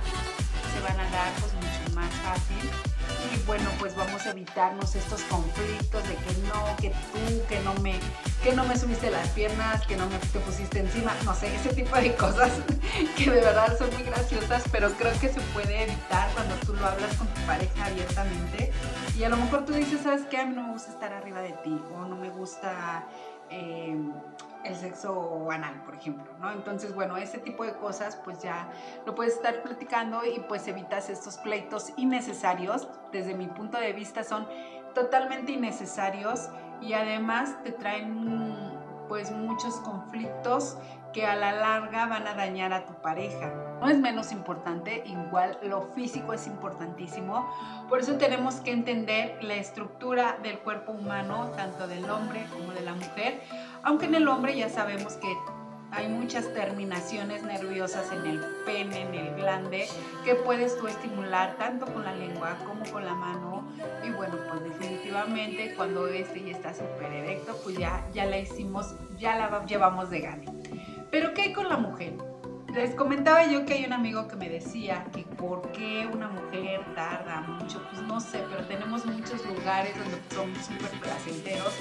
[0.73, 2.69] se van a dar pues mucho más fácil
[3.33, 7.73] y bueno, pues vamos a evitarnos estos conflictos de que no, que tú, que no
[7.75, 7.99] me,
[8.43, 11.73] que no me subiste las piernas, que no me te pusiste encima, no sé, ese
[11.73, 12.51] tipo de cosas
[13.17, 16.85] que de verdad son muy graciosas, pero creo que se puede evitar cuando tú lo
[16.85, 18.71] hablas con tu pareja abiertamente
[19.17, 20.37] y a lo mejor tú dices, ¿sabes qué?
[20.37, 23.05] A mí no me gusta estar arriba de ti o no me gusta...
[23.49, 23.97] Eh,
[24.63, 26.51] el sexo anal, por ejemplo, ¿no?
[26.51, 28.69] Entonces, bueno, ese tipo de cosas, pues ya
[29.05, 32.87] lo puedes estar platicando y pues evitas estos pleitos innecesarios.
[33.11, 34.47] Desde mi punto de vista son
[34.93, 36.49] totalmente innecesarios
[36.81, 38.69] y además te traen
[39.07, 40.77] pues muchos conflictos
[41.13, 43.51] que a la larga van a dañar a tu pareja.
[43.81, 47.49] No es menos importante, igual lo físico es importantísimo.
[47.89, 52.81] Por eso tenemos que entender la estructura del cuerpo humano, tanto del hombre como de
[52.81, 53.41] la mujer.
[53.83, 55.35] Aunque en el hombre ya sabemos que
[55.91, 59.87] hay muchas terminaciones nerviosas en el pene, en el glande,
[60.23, 63.67] que puedes tú estimular tanto con la lengua como con la mano.
[64.05, 68.95] Y bueno, pues definitivamente cuando este ya está súper erecto, pues ya, ya la hicimos,
[69.17, 70.45] ya la llevamos de gane.
[71.11, 72.13] Pero ¿qué hay con la mujer?
[72.73, 76.81] Les comentaba yo que hay un amigo que me decía que por qué una mujer
[76.93, 81.73] tarda mucho, pues no sé, pero tenemos muchos lugares donde son súper placenteros.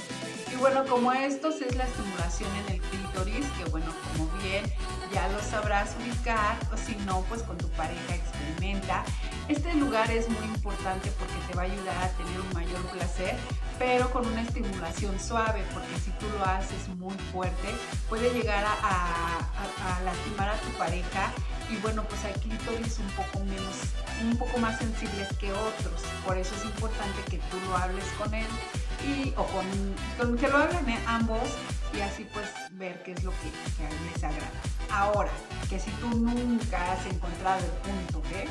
[0.50, 4.64] Y bueno, como estos es la estimulación en el clítoris, que bueno, como bien
[5.12, 9.04] ya lo sabrás ubicar, o si no, pues con tu pareja experimenta.
[9.48, 13.36] Este lugar es muy importante porque te va a ayudar a tener un mayor placer,
[13.78, 17.68] pero con una estimulación suave, porque si tú lo haces muy fuerte,
[18.08, 19.38] puede llegar a,
[20.04, 21.32] lastimar a tu pareja
[21.70, 23.76] y bueno, pues hay clítoris un poco menos,
[24.22, 26.02] un poco más sensibles que otros.
[26.26, 28.46] Por eso es importante que tú lo hables con él
[29.06, 30.98] y, o con, que lo hablen ¿eh?
[31.06, 31.48] ambos
[31.94, 34.50] y así pues ver qué es lo que, a él les agrada.
[34.90, 35.30] Ahora,
[35.68, 38.48] que si tú nunca has encontrado el punto, ¿qué?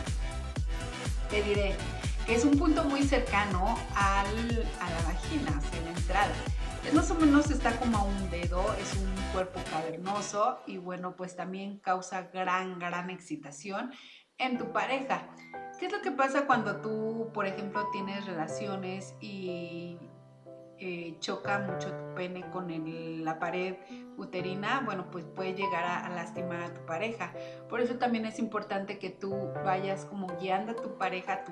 [1.29, 1.75] Te diré,
[2.27, 6.33] es un punto muy cercano al, a la vagina, hacia la entrada.
[6.93, 11.35] Más o menos está como a un dedo, es un cuerpo cavernoso y bueno, pues
[11.35, 13.91] también causa gran, gran excitación
[14.37, 15.27] en tu pareja.
[15.79, 19.97] ¿Qué es lo que pasa cuando tú, por ejemplo, tienes relaciones y
[20.79, 22.67] eh, choca mucho tu pene con
[23.23, 23.77] la pared
[24.15, 27.33] uterina, bueno, pues puede llegar a, lastimar a tu pareja.
[27.67, 31.51] Por eso también es importante que tú vayas como guiando a tu pareja, tu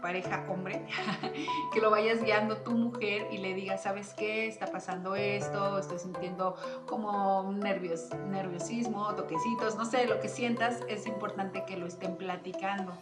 [0.00, 0.86] pareja hombre,
[1.72, 4.46] que lo vayas guiando tu mujer y le digas, ¿sabes qué?
[4.46, 6.56] Está pasando esto, estoy sintiendo
[6.86, 12.92] como nervios, nerviosismo, toquecitos, no sé, lo que sientas, es importante que lo estén platicando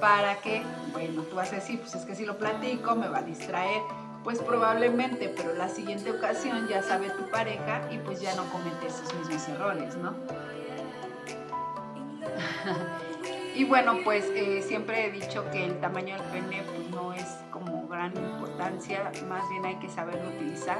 [0.00, 3.18] para que, bueno, tú vas a decir, pues es que si lo platico me va
[3.18, 3.82] a distraer,
[4.24, 8.86] pues probablemente, pero la siguiente ocasión ya sabe tu pareja y pues ya no comete
[8.86, 10.14] esos mismos errores, ¿no?
[13.60, 17.26] y bueno, pues eh, siempre he dicho que el tamaño del pene pues, no es
[17.50, 20.78] como gran importancia, más bien hay que saberlo utilizar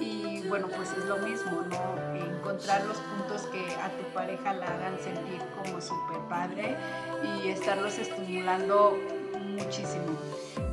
[0.00, 2.14] y bueno, pues es lo mismo, ¿no?
[2.14, 6.78] Encontrar los puntos que a tu pareja la hagan sentir como súper padre
[7.22, 8.96] y estarlos estimulando
[9.42, 10.16] muchísimo.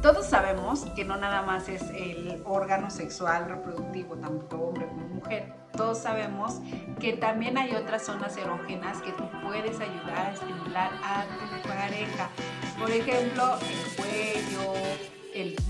[0.02, 5.61] Todos sabemos que no nada más es el órgano sexual reproductivo, tanto hombre como mujer.
[5.75, 6.60] Todos sabemos
[6.99, 12.29] que también hay otras zonas erógenas que tú puedes ayudar a estimular a tu pareja.
[12.77, 14.73] Por ejemplo, el cuello,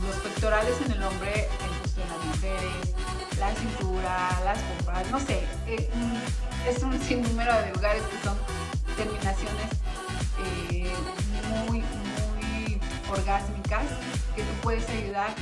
[0.06, 2.96] los pectorales en el hombre, el gusto en las mujeres,
[3.40, 5.44] la cintura, las pompas, no sé.
[5.68, 8.38] Eh, mm, es un sinnúmero de lugares que son
[8.96, 9.70] terminaciones
[10.72, 10.94] eh,
[11.66, 11.84] muy,
[13.10, 13.84] orgásmicas
[14.36, 15.34] que tú puedes ayudar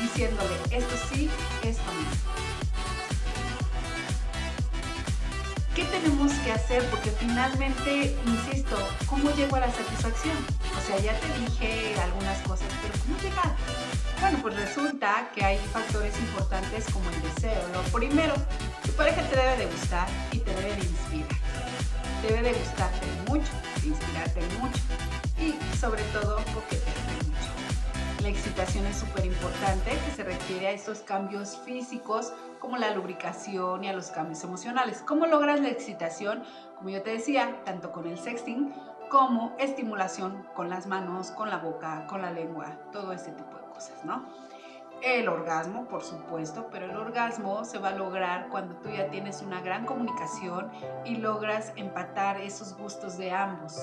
[0.00, 1.30] diciéndole esto sí,
[1.62, 2.55] esto no.
[5.76, 6.82] ¿Qué tenemos que hacer?
[6.88, 10.34] Porque finalmente, insisto, ¿cómo llego a la satisfacción?
[10.74, 13.54] O sea, ya te dije algunas cosas, pero ¿cómo llegar?
[14.18, 17.60] Bueno, pues resulta que hay factores importantes como el deseo.
[17.74, 18.32] Lo primero,
[18.86, 21.38] tu pareja te debe de gustar y te debe de inspirar.
[22.22, 24.80] Debe de gustarte mucho, de inspirarte mucho
[25.38, 26.90] y sobre todo porque te
[28.26, 33.84] la excitación es súper importante, que se refiere a estos cambios físicos como la lubricación
[33.84, 35.00] y a los cambios emocionales.
[35.06, 36.42] ¿Cómo logras la excitación?
[36.76, 38.74] Como yo te decía, tanto con el sexting
[39.10, 43.72] como estimulación con las manos, con la boca, con la lengua, todo ese tipo de
[43.72, 44.26] cosas, ¿no?
[45.02, 49.40] El orgasmo, por supuesto, pero el orgasmo se va a lograr cuando tú ya tienes
[49.40, 50.72] una gran comunicación
[51.04, 53.78] y logras empatar esos gustos de ambos.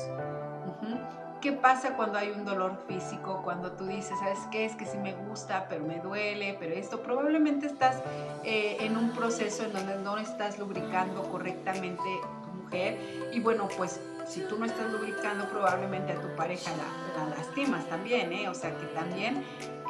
[1.43, 3.41] ¿Qué pasa cuando hay un dolor físico?
[3.43, 4.63] Cuando tú dices, ¿sabes qué?
[4.63, 7.97] Es que sí me gusta, pero me duele, pero esto probablemente estás
[8.45, 12.01] eh, en un proceso en donde no estás lubricando correctamente
[12.45, 12.97] tu mujer
[13.33, 16.71] y bueno, pues si tú no estás lubricando probablemente a tu pareja
[17.17, 18.47] la, lastimas también, ¿eh?
[18.47, 19.43] O sea que también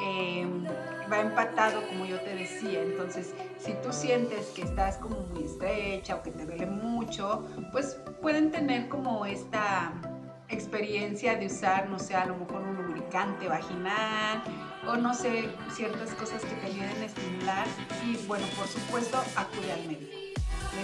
[0.04, 0.66] em,
[1.12, 2.82] va empatado como yo te decía.
[2.82, 8.00] Entonces, si tú sientes que estás como muy estrecha o que te duele mucho, pues
[8.24, 9.94] pueden tener como esta
[10.54, 14.44] experiencia de usar, no sé, a lo mejor un lubricante vaginal
[14.88, 17.68] o no sé, ciertas cosas que te ayuden a estimular
[18.06, 20.14] y bueno, por supuesto, acude al médico.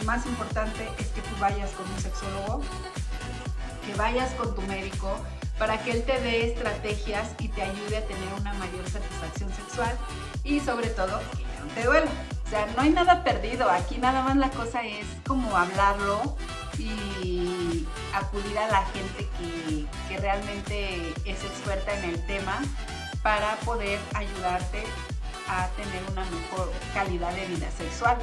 [0.06, 2.62] más importante es que tú vayas con un sexólogo,
[3.86, 5.20] que vayas con tu médico
[5.58, 9.98] para que él te dé estrategias y te ayude a tener una mayor satisfacción sexual
[10.44, 12.39] y sobre todo que no te duela.
[12.50, 16.36] O sea, no hay nada perdido, aquí nada más la cosa es como hablarlo
[16.80, 22.60] y acudir a la gente que, que realmente es experta en el tema
[23.22, 24.84] para poder ayudarte
[25.48, 28.18] a tener una mejor calidad de vida sexual.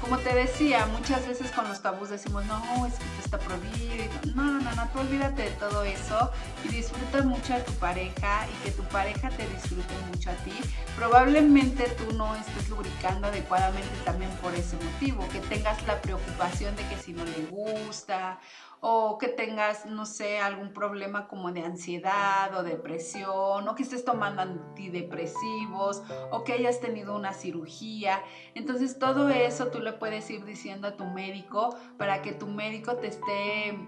[0.00, 4.04] Como te decía, muchas veces con los tabús decimos, no, es que te está prohibido.
[4.34, 6.30] No, no, no, tú olvídate de todo eso
[6.64, 10.52] y disfruta mucho a tu pareja y que tu pareja te disfrute mucho a ti.
[10.96, 16.86] Probablemente tú no estés lubricando adecuadamente también por ese motivo, que tengas la preocupación de
[16.88, 18.38] que si no le gusta
[18.80, 24.04] o que tengas, no sé, algún problema como de ansiedad o depresión, o que estés
[24.04, 28.22] tomando antidepresivos, o que hayas tenido una cirugía.
[28.54, 32.96] Entonces todo eso tú le puedes ir diciendo a tu médico para que tu médico
[32.96, 33.78] te esté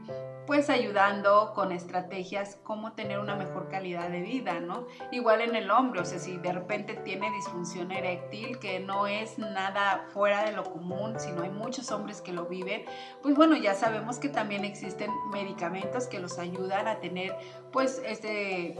[0.49, 4.87] pues ayudando con estrategias cómo tener una mejor calidad de vida, ¿no?
[5.13, 9.39] Igual en el hombre, o sea, si de repente tiene disfunción eréctil, que no es
[9.39, 12.87] nada fuera de lo común, sino hay muchos hombres que lo viven,
[13.23, 17.37] pues bueno, ya sabemos que también existen medicamentos que los ayudan a tener
[17.71, 18.75] pues este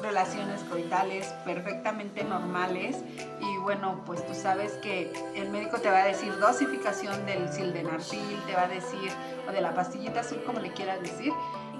[0.00, 2.96] relaciones coitales perfectamente normales
[3.40, 8.40] y bueno, pues tú sabes que el médico te va a decir dosificación del sildenafil,
[8.46, 9.10] te va a decir,
[9.48, 11.32] o de la pastillita azul, como le quieras decir,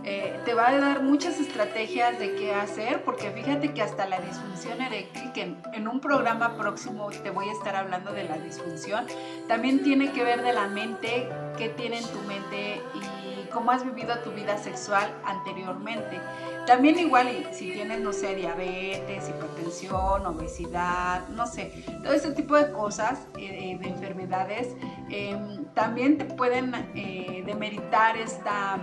[0.09, 4.20] eh, te va a dar muchas estrategias de qué hacer, porque fíjate que hasta la
[4.20, 9.07] disfunción eréctil, que en, un programa próximo te voy a estar hablando de la disfunción,
[9.48, 11.28] también tiene que ver de la mente,
[11.59, 13.15] qué tiene en tu mente y
[13.57, 16.20] cómo has vivido tu vida sexual anteriormente.
[16.66, 21.72] También igual si tienes, no sé, diabetes, hipertensión, obesidad, no sé,
[22.04, 24.76] todo ese tipo de cosas, eh, de enfermedades,
[25.09, 25.34] eh,
[25.72, 28.78] también te pueden eh, demeritar esta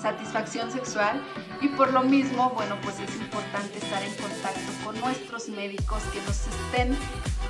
[0.00, 1.20] satisfacción sexual
[1.60, 6.20] y por lo mismo, bueno, pues es importante estar en contacto con nuestros médicos que
[6.22, 6.96] nos estén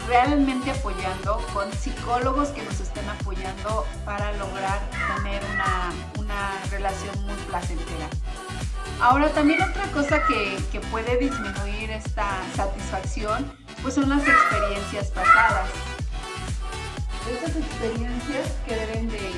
[0.08, 4.80] realmente apoyando, con psicólogos que nos estén apoyando para lograr
[5.16, 8.08] tener una, una relación muy placentera.
[9.00, 13.50] Ahora también otra cosa que, que, puede disminuir esta satisfacción
[13.82, 15.70] pues son las experiencias pasadas.
[17.32, 19.30] Estas experiencias que deben de,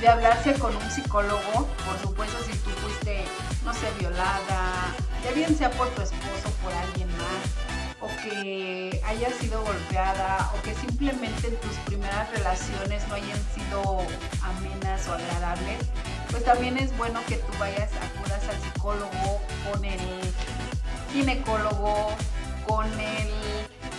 [0.00, 3.24] de, hablarse con un psicólogo, por supuesto si tú fuiste,
[3.64, 4.94] no sé, violada,
[5.24, 10.62] ya bien sea por tu esposo, por alguien más, o que hayas sido golpeada, o
[10.62, 14.06] que simplemente tus primeras relaciones no hayan sido
[14.42, 15.78] amenas o agradables,
[16.30, 19.40] pues también es bueno que tú vayas, acudas al psicólogo,
[19.70, 20.00] con el
[21.12, 22.08] ginecólogo,
[22.66, 23.28] con el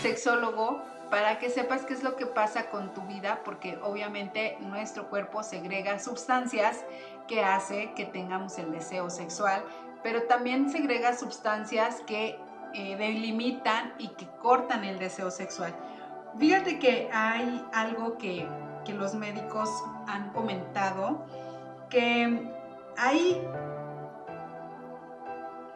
[0.02, 5.10] sexólogo, para que sepas qué es lo que pasa con tu vida, porque obviamente nuestro
[5.10, 6.84] cuerpo segrega sustancias
[7.28, 9.64] que hace que tengamos el deseo sexual,
[10.04, 12.40] pero también segrega sustancias que
[12.74, 15.74] eh, delimitan y que cortan el deseo sexual.
[16.38, 18.48] Fíjate que hay algo que,
[18.86, 19.70] que los médicos
[20.08, 21.26] han comentado,
[21.90, 22.52] que
[22.98, 23.42] hay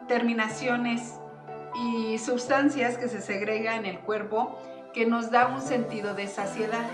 [0.06, 1.18] terminaciones
[1.74, 4.58] y sustancias que se segregan en el cuerpo
[4.92, 6.86] que nos da un sentido de saciedad.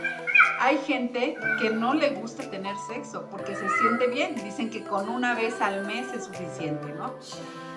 [0.61, 4.34] Hay gente que no le gusta tener sexo porque se siente bien.
[4.36, 7.14] Dicen que con una vez al mes es suficiente, ¿no?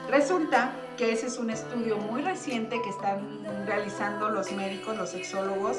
[0.10, 5.78] Resulta que ese es un estudio muy reciente que están realizando los médicos, los sexólogos,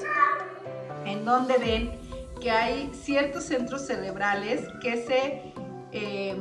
[1.04, 1.90] en donde ven
[2.40, 5.52] que hay ciertos centros cerebrales que se
[5.92, 6.36] eh,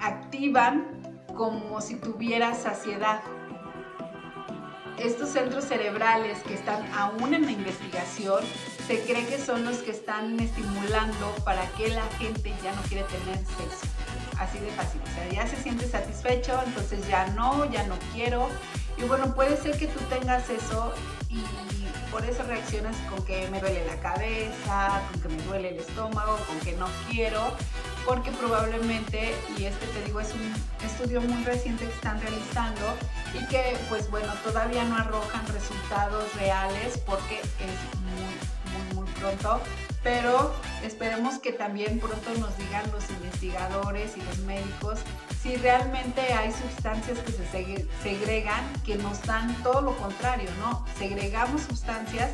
[0.00, 1.02] activan
[1.34, 3.20] como si tuviera saciedad.
[4.98, 8.40] Estos centros cerebrales que están aún en la investigación,
[8.86, 13.04] se cree que son los que están estimulando para que la gente ya no quiere
[13.04, 13.86] tener sexo.
[14.38, 18.48] Así de fácil, o sea, ya se siente satisfecho, entonces ya no, ya no quiero.
[18.96, 20.92] Y bueno, puede ser que tú tengas eso
[21.28, 21.42] y
[22.10, 26.38] por eso reaccionas con que me duele la cabeza, con que me duele el estómago,
[26.46, 27.40] con que no quiero,
[28.06, 30.52] porque probablemente, y este te digo es un
[30.84, 32.82] estudio muy reciente que están realizando
[33.32, 39.60] y que pues bueno, todavía no arrojan resultados reales porque es muy, muy, muy pronto,
[40.02, 45.00] pero esperemos que también pronto nos digan los investigadores y los médicos
[45.42, 50.86] si realmente hay sustancias que se segregan que nos dan todo lo contrario, ¿no?
[50.98, 52.30] Segregamos sustancias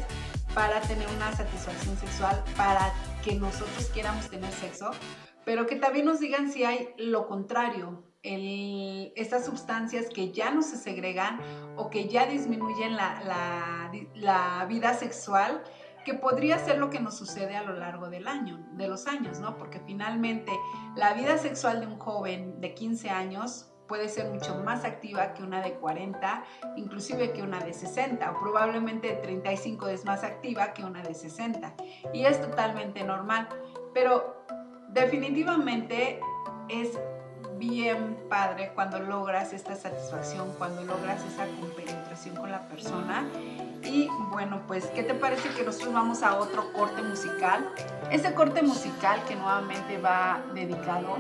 [0.55, 2.93] para tener una satisfacción sexual, para
[3.25, 4.93] que nosotros quieramos tener sexo,
[5.51, 10.63] pero que también nos digan si hay lo contrario, el, estas sustancias que ya no
[10.63, 11.41] se segregan
[11.75, 15.65] o que ya disminuyen la, la, vida sexual
[16.05, 19.41] que podría ser lo que nos sucede a lo largo del año, de los años,
[19.41, 19.59] ¿no?
[19.59, 20.53] Porque finalmente
[20.95, 25.43] la vida sexual de un joven de 15 años puede ser mucho más activa que
[25.43, 26.45] una de 40,
[26.77, 31.13] inclusive que una de 60, o probablemente de 35 es más activa que una de
[31.13, 31.75] 60.
[32.15, 33.49] Y es totalmente normal,
[33.93, 34.47] pero
[34.93, 36.21] definitivamente
[36.69, 36.99] es
[37.59, 43.29] bien padre cuando logras esta satisfacción, cuando logras esa compenetración con la persona.
[43.85, 47.69] Y bueno, pues, ¿qué te parece que nosotros vamos a otro corte musical?
[48.11, 51.19] Ese corte musical que nuevamente va dedicado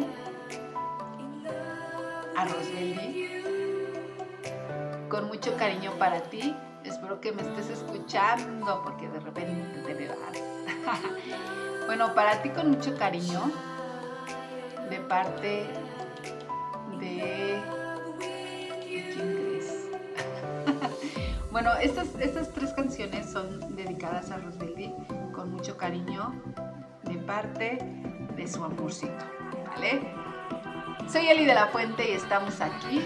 [2.36, 3.28] a Rosbeldi.
[5.10, 6.56] Con mucho cariño para ti.
[6.84, 11.56] Espero que me estés escuchando porque de repente te me vas.
[11.90, 13.50] bueno, para ti con mucho cariño
[14.90, 15.66] de parte
[17.00, 17.60] de...
[18.86, 19.88] quién crees?
[21.50, 24.94] bueno, estas, estas tres canciones son dedicadas a Rosbeldi
[25.34, 26.40] con mucho cariño
[27.02, 27.78] de parte
[28.36, 29.24] de su amorcito.
[29.66, 30.14] ¿Vale?
[31.10, 33.04] Soy Eli de la Fuente y estamos aquí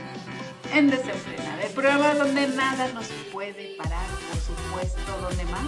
[0.74, 5.62] en Desenfrenada, el programa donde nada nos puede parar, por supuesto, donde más,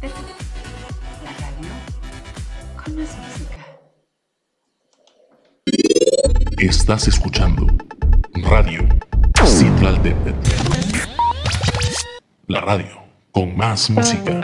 [0.00, 0.45] la radio con
[2.94, 3.66] más música.
[6.58, 7.66] Estás escuchando
[8.34, 8.86] Radio
[9.44, 10.14] Central de
[12.46, 14.40] La radio con más música.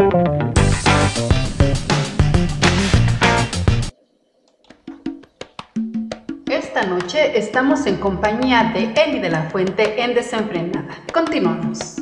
[6.50, 10.98] Esta noche estamos en compañía de Eli de la Fuente en Desenfrenada.
[11.14, 11.96] Continuamos.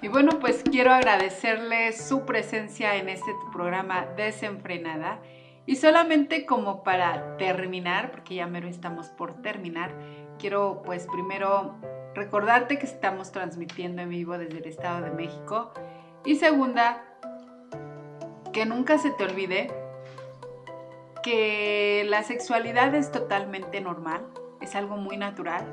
[0.00, 5.20] Y bueno, pues quiero agradecerle su presencia en este programa Desenfrenada.
[5.64, 9.92] Y solamente como para terminar, porque ya mero estamos por terminar,
[10.38, 11.76] quiero pues primero
[12.14, 15.72] recordarte que estamos transmitiendo en vivo desde el Estado de México.
[16.24, 17.04] Y segunda,
[18.52, 19.72] que nunca se te olvide
[21.22, 24.26] que la sexualidad es totalmente normal,
[24.60, 25.64] es algo muy natural,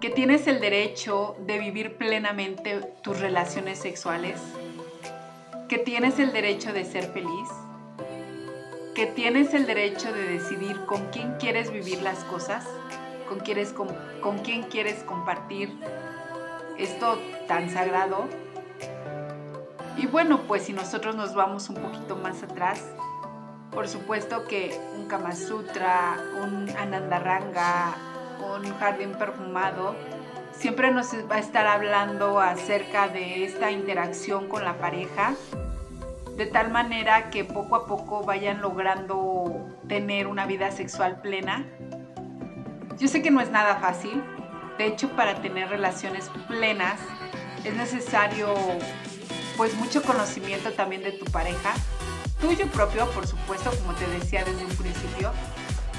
[0.00, 4.40] que tienes el derecho de vivir plenamente tus relaciones sexuales,
[5.68, 7.48] que tienes el derecho de ser feliz,
[8.98, 12.66] que tienes el derecho de decidir con quién quieres vivir las cosas,
[13.28, 13.88] con,
[14.20, 15.72] con quién quieres compartir
[16.76, 18.24] esto tan sagrado.
[19.96, 22.84] Y bueno, pues si nosotros nos vamos un poquito más atrás,
[23.70, 27.94] por supuesto que un Kama Sutra, un Anandaranga,
[28.56, 29.94] un jardín perfumado,
[30.50, 35.36] siempre nos va a estar hablando acerca de esta interacción con la pareja,
[36.38, 41.66] de tal manera que poco a poco vayan logrando tener una vida sexual plena.
[42.96, 44.22] Yo sé que no es nada fácil,
[44.78, 47.00] de hecho para tener relaciones plenas
[47.64, 48.54] es necesario
[49.56, 51.74] pues mucho conocimiento también de tu pareja,
[52.40, 55.32] tuyo propio, por supuesto, como te decía desde un principio,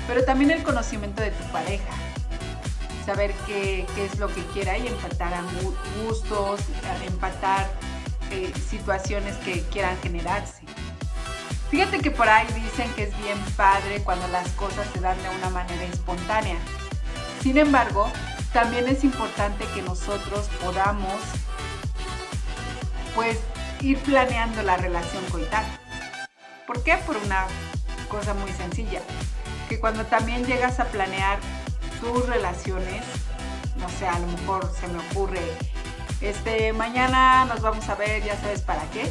[0.07, 1.93] pero también el conocimiento de tu pareja.
[3.05, 5.33] Saber qué, es lo que quiera y empatar
[6.05, 6.61] gustos,
[7.05, 7.67] empatar
[8.31, 10.63] eh, situaciones que quieran generarse.
[11.69, 15.29] Fíjate que por ahí dicen que es bien padre cuando las cosas se dan de
[15.29, 16.57] una manera espontánea.
[17.41, 18.11] Sin embargo,
[18.53, 21.21] también es importante que nosotros podamos
[23.13, 23.39] pues
[23.81, 25.65] ir planeando la relación coital.
[26.65, 26.97] ¿Por qué?
[27.05, 27.45] Por una
[28.09, 29.01] cosa muy sencilla,
[29.67, 31.39] que cuando también llegas a planear
[32.01, 33.03] tus relaciones,
[33.77, 35.41] no sé, a lo mejor se me ocurre,
[36.21, 39.09] este, mañana nos vamos a ver, ya sabes para qué,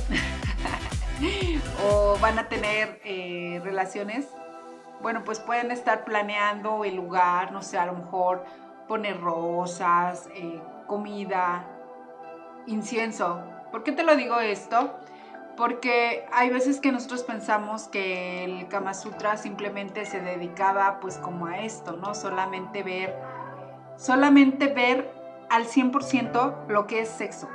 [1.85, 4.27] o van a tener eh, relaciones,
[5.01, 8.45] bueno, pues pueden estar planeando el lugar, no sé, a lo mejor
[8.89, 11.65] poner rosas, eh, comida,
[12.67, 13.43] incienso.
[13.71, 14.99] ¿Por qué te lo digo esto?
[15.59, 21.47] porque hay veces que nosotros pensamos que el Kama Sutra simplemente se dedicaba pues como
[21.47, 22.15] a esto, ¿no?
[22.15, 23.19] Solamente ver,
[23.97, 25.18] solamente ver
[25.51, 27.49] al 100% lo que es sexo.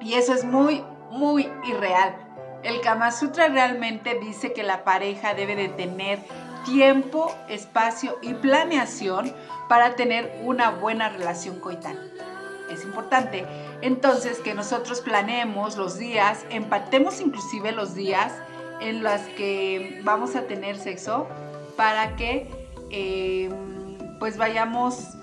[0.00, 2.16] Y eso es muy, muy irreal.
[2.62, 6.20] El Kama Sutra realmente dice que la pareja debe de tener
[6.64, 9.32] tiempo, espacio y planeación
[9.68, 12.12] para tener una buena relación coital.
[12.70, 13.46] Es importante
[13.82, 18.32] entonces, que nosotros planeemos los días, empatemos inclusive los días
[18.80, 21.26] en los que vamos a tener sexo
[21.76, 22.48] para que
[22.90, 25.16] em, pues vayamos,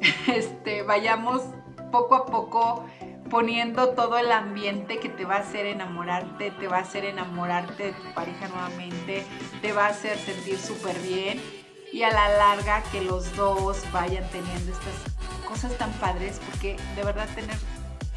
[0.26, 1.42] este, vayamos
[1.90, 2.84] poco a poco
[3.30, 7.84] poniendo todo el ambiente que te va a hacer enamorarte, te va a hacer enamorarte
[7.84, 9.24] de tu pareja nuevamente,
[9.62, 11.40] te va a hacer sentir súper bien
[11.92, 14.94] y a la larga que los dos vayan teniendo estas
[15.48, 17.56] cosas tan padres porque de verdad tener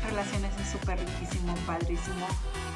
[0.08, 2.28] relaciones es súper riquísimo, padrísimo,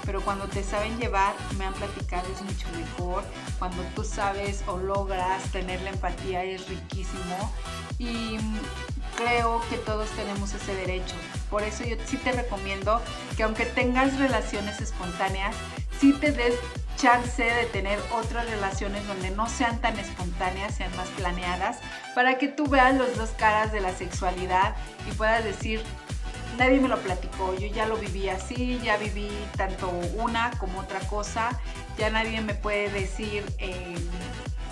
[0.05, 3.23] pero cuando te saben llevar, me han platicado, es mucho mejor.
[3.59, 7.51] Cuando tú sabes o logras tener la empatía es riquísimo
[7.97, 8.37] y
[9.23, 11.15] creo que todos tenemos ese derecho.
[11.49, 13.01] Por eso yo sí te recomiendo
[13.37, 15.55] que aunque tengas relaciones espontáneas,
[15.99, 16.55] sí te des
[16.97, 21.79] chance de tener otras relaciones donde no sean tan espontáneas, sean más planeadas,
[22.15, 24.75] para que tú veas las dos caras de la sexualidad
[25.09, 25.83] y puedas decir,
[26.57, 30.99] nadie me lo platicó, yo ya lo viví así, ya viví tanto una como otra
[31.01, 31.59] cosa,
[31.97, 33.95] ya nadie me puede decir eh,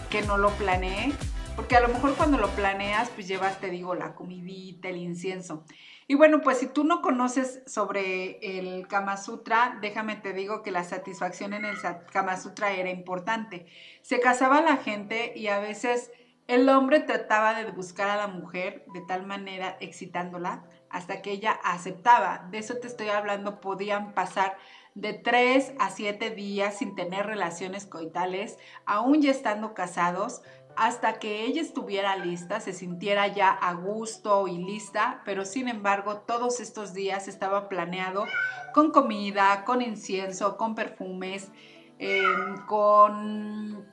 [0.10, 1.14] que no lo planeé,
[1.56, 5.64] porque a lo mejor cuando lo planeas, pues llevas, te digo, la comidita, el incienso.
[6.08, 10.72] Y bueno, pues si tú no conoces sobre el Kama Sutra, déjame te digo que
[10.72, 11.78] la satisfacción en el
[12.12, 13.66] Kama Sutra era importante.
[14.02, 16.12] Se casaba la gente y a veces
[16.48, 21.52] el hombre trataba de buscar a la mujer de tal manera excitándola hasta que ella
[21.64, 22.48] aceptaba.
[22.52, 24.58] De eso te estoy hablando, podían pasar
[24.94, 30.42] de tres a siete días sin tener relaciones coitales, aún ya estando casados,
[30.76, 36.18] hasta que ella estuviera lista, se sintiera ya a gusto y lista, pero sin embargo
[36.20, 38.26] todos estos días estaba planeado
[38.74, 41.52] con comida, con incienso, con perfumes,
[42.00, 43.86] em, con...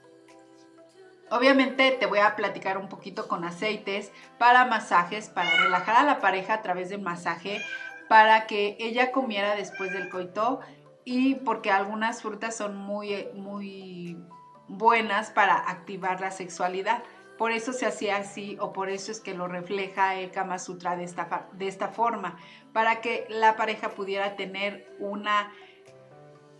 [1.31, 6.21] Obviamente te voy a platicar un poquito con aceites para masajes, para relajar a la
[6.21, 7.61] pareja a través del masaje,
[8.09, 10.61] para que ella comiera después del coito
[11.05, 14.17] y porque algunas frutas son muy, muy
[14.69, 17.03] buenas para activar la sexualidad.
[17.37, 20.97] Por eso se hacía así o por eso es que lo refleja el Kama Sutra
[20.97, 22.37] de esta, de esta forma,
[22.73, 25.53] para que la pareja pudiera tener una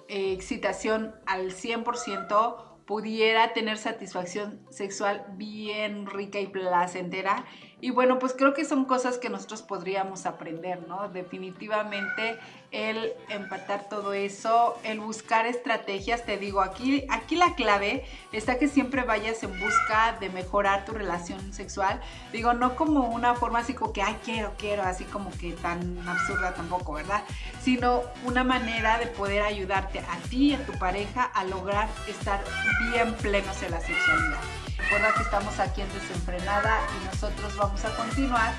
[0.09, 7.45] eh, excitación al 100%, pudiera tener satisfacción sexual bien rica y placentera
[7.81, 11.09] y bueno, pues creo que son cosas que nosotros podríamos aprender, ¿no?
[11.09, 12.39] Definitivamente
[12.71, 18.69] el empatar todo eso, el buscar estrategias, te digo, aquí, aquí la clave está que
[18.69, 22.01] siempre vayas en busca de mejorar tu relación sexual.
[22.31, 26.07] Digo, no como una forma así como que, ay, quiero, quiero, así como que tan
[26.07, 27.23] absurda tampoco, ¿verdad?
[27.63, 32.45] Sino una manera de poder ayudarte a ti y a tu pareja a lograr estar
[32.91, 34.41] bien plenos en la sexualidad.
[34.77, 38.53] Recuerda que estamos aquí en Desenfrenada y nosotros vamos a continuar.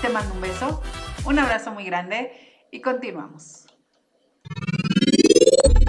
[0.00, 0.82] Te mando un beso,
[1.26, 3.66] un abrazo muy grande y continuamos.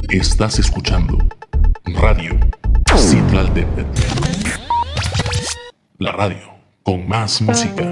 [0.09, 1.17] Estás escuchando
[1.85, 2.39] Radio
[2.97, 3.87] Citraltepet.
[5.99, 6.53] La radio
[6.83, 7.91] con más música.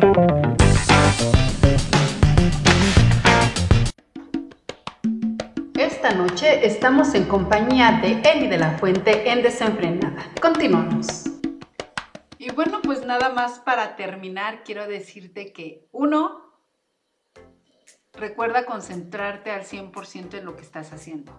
[5.78, 10.32] Esta noche estamos en compañía de Eli de la Fuente en Desenfrenada.
[10.42, 11.26] Continuamos.
[12.38, 16.49] Y bueno, pues nada más para terminar, quiero decirte que uno,
[18.20, 21.34] recuerda concentrarte al 100% en lo que estás haciendo.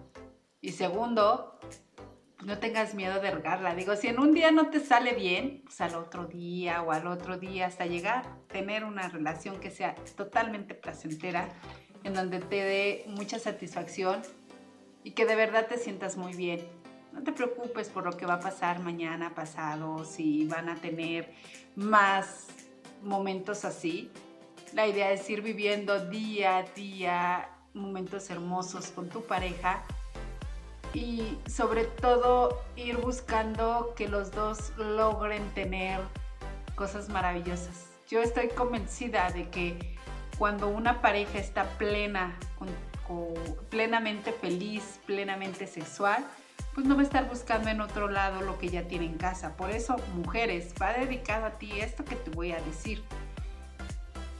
[0.59, 1.59] Y segundo,
[2.43, 3.75] no tengas miedo de regarla.
[3.75, 7.07] Digo, si en un día no te sale bien, pues al otro día o al
[7.07, 11.49] otro día hasta llegar, tener una relación que sea totalmente placentera
[12.03, 14.21] en donde te dé mucha satisfacción
[15.03, 16.61] y que de verdad te sientas muy bien.
[17.13, 21.31] No te preocupes por lo que va a pasar mañana, pasado, si van a tener
[21.75, 22.47] más
[23.03, 24.09] momentos así.
[24.73, 29.83] La idea es ir viviendo día a día momentos hermosos con tu pareja
[30.93, 35.99] y sobre todo ir buscando que los dos logren tener
[36.75, 37.87] cosas maravillosas.
[38.09, 39.97] Yo estoy convencida de que
[40.37, 42.37] cuando una pareja está plena,
[43.69, 46.25] plenamente feliz, plenamente sexual,
[46.73, 49.57] pues no va a estar buscando en otro lado lo que ya tiene en casa.
[49.57, 53.03] Por eso, mujeres, va dedicado a ti esto que te voy a decir.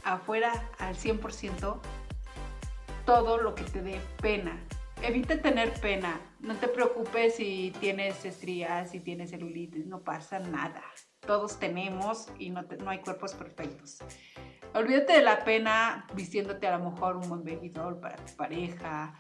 [0.04, 1.80] Afuera al 100%,
[3.06, 4.60] todo lo que te dé pena.
[5.04, 6.20] Evita tener pena.
[6.40, 10.84] No te preocupes si tienes estrías, si tienes celulitis, no pasa nada.
[11.20, 14.00] Todos tenemos y no, no hay cuerpos perfectos.
[14.74, 19.14] Olvídate de la pena vistiéndote a lo mejor un buen bebidor para tu pareja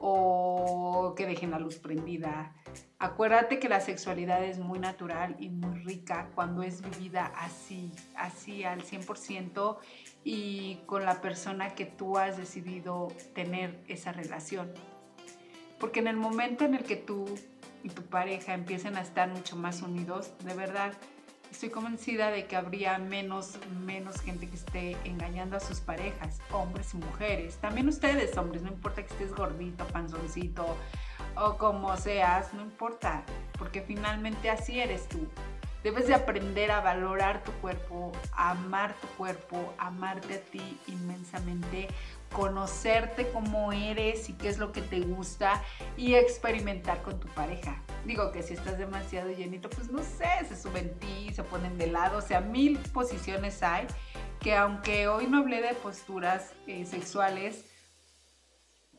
[0.00, 2.54] o que dejen la luz prendida.
[2.98, 8.64] Acuérdate que la sexualidad es muy natural y muy rica cuando es vivida así, así
[8.64, 9.78] al 100%
[10.24, 14.72] y con la persona que tú has decidido tener esa relación.
[15.78, 17.24] Porque en el momento en el que tú
[17.82, 20.92] y tu pareja empiecen a estar mucho más unidos, de verdad,
[21.50, 26.94] estoy convencida de que habría menos, menos gente que esté engañando a sus parejas, hombres
[26.94, 27.56] y mujeres.
[27.56, 30.76] También ustedes, hombres, no importa que estés gordito, panzoncito
[31.36, 33.24] o como seas, no importa,
[33.58, 35.26] porque finalmente así eres tú.
[35.82, 41.88] Debes de aprender a valorar tu cuerpo, a amar tu cuerpo, amarte a ti inmensamente,
[42.32, 45.62] conocerte cómo eres y qué es lo que te gusta
[45.96, 47.82] y experimentar con tu pareja.
[48.04, 51.88] Digo que si estás demasiado llenito, pues no sé, se suben ti, se ponen de
[51.88, 53.86] lado, o sea, mil posiciones hay
[54.42, 57.64] que aunque hoy no hablé de posturas eh, sexuales,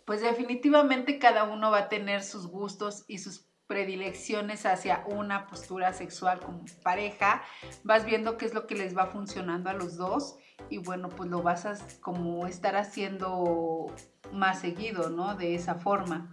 [0.06, 5.94] pues definitivamente cada uno va a tener sus gustos y sus predilecciones hacia una postura
[5.94, 7.44] sexual como pareja,
[7.84, 10.38] vas viendo qué es lo que les va funcionando a los dos
[10.70, 13.88] y bueno, pues lo vas a como estar haciendo
[14.32, 15.36] más seguido, ¿no?
[15.36, 16.30] De esa forma.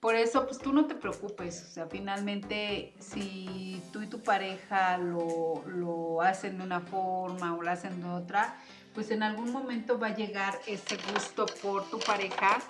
[0.00, 4.96] Por eso, pues tú no te preocupes, o sea, finalmente si tú y tu pareja
[4.96, 8.56] lo, lo hacen de una forma o lo hacen de otra,
[8.94, 12.60] pues en algún momento va a llegar ese gusto por tu pareja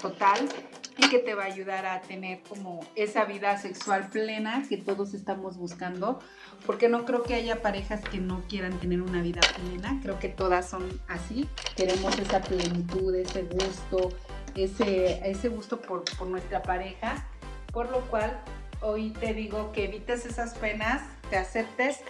[0.00, 0.48] total
[0.96, 5.14] y que te va a ayudar a tener como esa vida sexual plena que todos
[5.14, 6.20] estamos buscando,
[6.66, 10.28] porque no creo que haya parejas que no quieran tener una vida plena, creo que
[10.28, 14.10] todas son así, queremos esa plenitud, ese gusto,
[14.54, 17.26] ese, ese gusto por, por nuestra pareja,
[17.72, 18.42] por lo cual
[18.80, 22.00] hoy te digo que evites esas penas, te aceptes,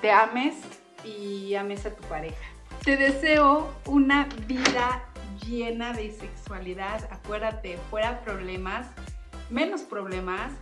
[0.00, 0.54] te ames
[1.04, 2.36] y ames a tu pareja.
[2.84, 5.11] Te deseo una vida
[5.46, 7.08] llena de sexualidad.
[7.10, 8.86] Acuérdate, fuera problemas,
[9.50, 10.52] menos problemas,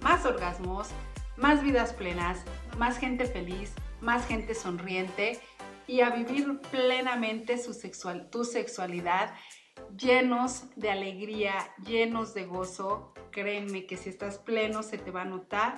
[0.00, 0.88] más orgasmos,
[1.36, 2.40] más vidas plenas,
[2.76, 5.40] más gente feliz, más gente sonriente
[5.86, 9.34] y a vivir plenamente su sexual, tu sexualidad
[9.96, 13.12] llenos de alegría, llenos de gozo.
[13.30, 15.76] Créeme que si estás pleno se te va a notar.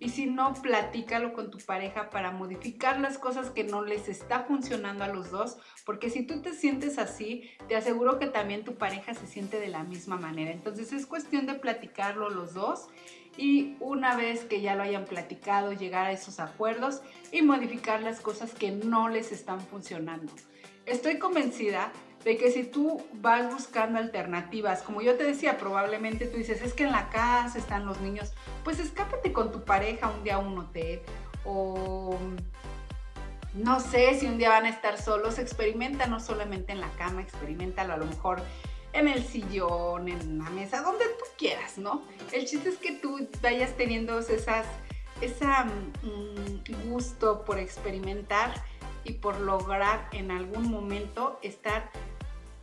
[0.00, 4.40] Y si no, platícalo con tu pareja para modificar las cosas que no les está
[4.40, 5.58] funcionando a los dos.
[5.84, 9.68] Porque si tú te sientes así, te aseguro que también tu pareja se siente de
[9.68, 10.50] la misma manera.
[10.50, 12.88] Entonces es cuestión de platicarlo los dos.
[13.36, 18.20] Y una vez que ya lo hayan platicado, llegar a esos acuerdos y modificar las
[18.20, 20.32] cosas que no les están funcionando.
[20.84, 21.92] Estoy convencida
[22.24, 26.72] de que si tú vas buscando alternativas, como yo te decía, probablemente tú dices, es
[26.72, 28.32] que en la casa están los niños,
[28.64, 31.00] pues escápate con tu pareja un día a un hotel
[31.44, 32.16] o
[33.54, 37.22] no sé si un día van a estar solos, experimenta no solamente en la cama,
[37.22, 38.40] experimentalo a lo mejor
[38.92, 42.02] en el sillón, en la mesa, donde tú quieras, ¿no?
[42.32, 44.66] El chiste es que tú vayas teniendo esas,
[45.20, 48.52] ese mm, gusto por experimentar
[49.04, 51.90] y por lograr en algún momento estar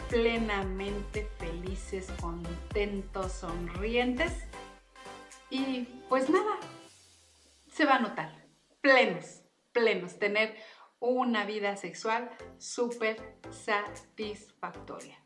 [0.09, 4.33] plenamente felices, contentos, sonrientes.
[5.49, 6.59] Y pues nada,
[7.71, 8.45] se va a notar,
[8.81, 9.41] plenos,
[9.71, 10.55] plenos, tener
[10.99, 15.17] una vida sexual súper satisfactoria.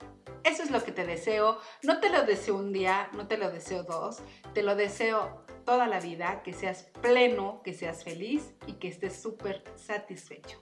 [0.44, 1.58] Eso es lo que te deseo.
[1.82, 4.22] No te lo deseo un día, no te lo deseo dos,
[4.54, 9.22] te lo deseo toda la vida, que seas pleno, que seas feliz y que estés
[9.22, 10.62] súper satisfecho.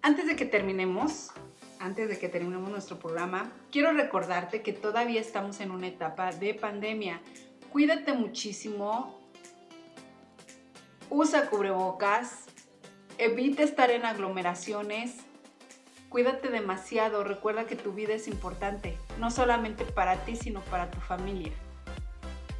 [0.00, 1.30] Antes de que terminemos,
[1.82, 6.54] antes de que terminemos nuestro programa, quiero recordarte que todavía estamos en una etapa de
[6.54, 7.20] pandemia.
[7.72, 9.18] Cuídate muchísimo,
[11.10, 12.44] usa cubrebocas,
[13.18, 15.16] evita estar en aglomeraciones,
[16.08, 21.00] cuídate demasiado, recuerda que tu vida es importante, no solamente para ti, sino para tu
[21.00, 21.52] familia.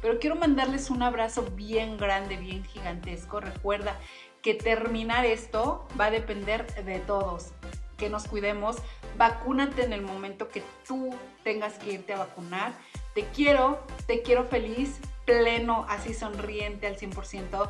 [0.01, 3.39] Pero quiero mandarles un abrazo bien grande, bien gigantesco.
[3.39, 3.97] Recuerda
[4.41, 7.53] que terminar esto va a depender de todos
[7.97, 8.77] que nos cuidemos,
[9.17, 11.09] vacúnate en el momento que tú
[11.43, 12.73] tengas que irte a vacunar.
[13.13, 17.69] Te quiero, te quiero feliz, pleno, así sonriente al 100%.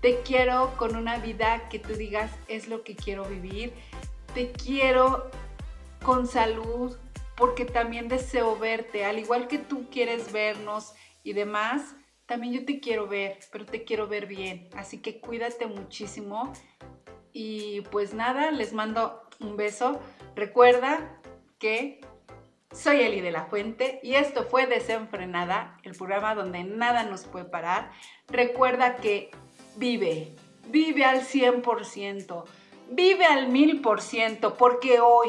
[0.00, 3.72] Te quiero con una vida que tú digas es lo que quiero vivir.
[4.34, 5.30] Te quiero
[6.04, 6.96] con salud
[7.36, 11.94] porque también deseo verte, al igual que tú quieres vernos y demás,
[12.26, 14.68] también yo te quiero ver, pero te quiero ver bien.
[14.76, 16.52] Así que cuídate muchísimo.
[17.32, 20.00] Y pues nada, les mando un beso.
[20.34, 21.20] Recuerda
[21.58, 22.00] que
[22.72, 27.44] soy Eli de la Fuente y esto fue Desenfrenada, el programa donde nada nos puede
[27.44, 27.90] parar.
[28.28, 29.30] Recuerda que
[29.76, 30.34] vive,
[30.68, 32.44] vive al 100%,
[32.90, 35.28] vive al 1000%, porque hoy,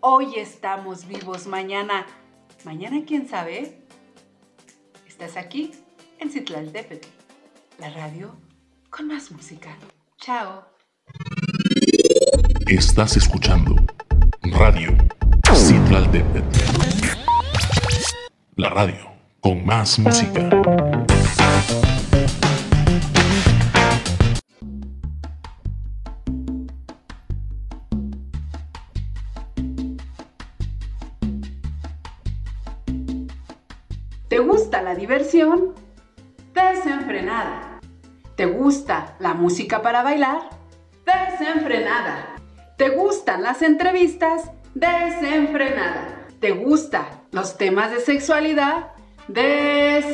[0.00, 2.06] hoy estamos vivos, mañana,
[2.64, 3.82] mañana quién sabe,
[5.06, 5.72] estás aquí
[6.18, 7.08] en Citlaltépetl,
[7.78, 8.36] la radio
[8.90, 9.76] con más música.
[10.18, 10.64] Chao.
[12.66, 13.76] Estás escuchando
[14.52, 14.96] Radio
[15.54, 16.08] Citlal
[18.56, 20.50] La radio con más música.
[34.28, 35.74] ¿Te gusta la diversión?
[36.52, 37.80] Desenfrenada.
[38.36, 40.50] ¿Te gusta la música para bailar?
[41.04, 42.35] Desenfrenada.
[42.76, 44.50] ¿Te gustan las entrevistas?
[44.74, 46.26] Desenfrenada.
[46.40, 48.88] ¿Te gustan los temas de sexualidad?
[49.28, 50.12] Desenfrenada.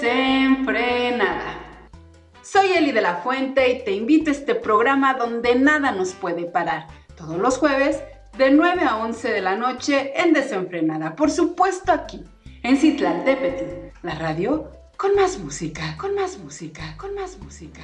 [2.43, 6.45] Soy Eli de la Fuente y te invito a este programa donde nada nos puede
[6.45, 6.87] parar.
[7.17, 8.01] Todos los jueves
[8.39, 11.17] de 9 a 11 de la noche en Desenfrenada.
[11.17, 12.23] Por supuesto aquí,
[12.63, 17.81] en Citlaltépetl, la radio con más música, con más música, con más música.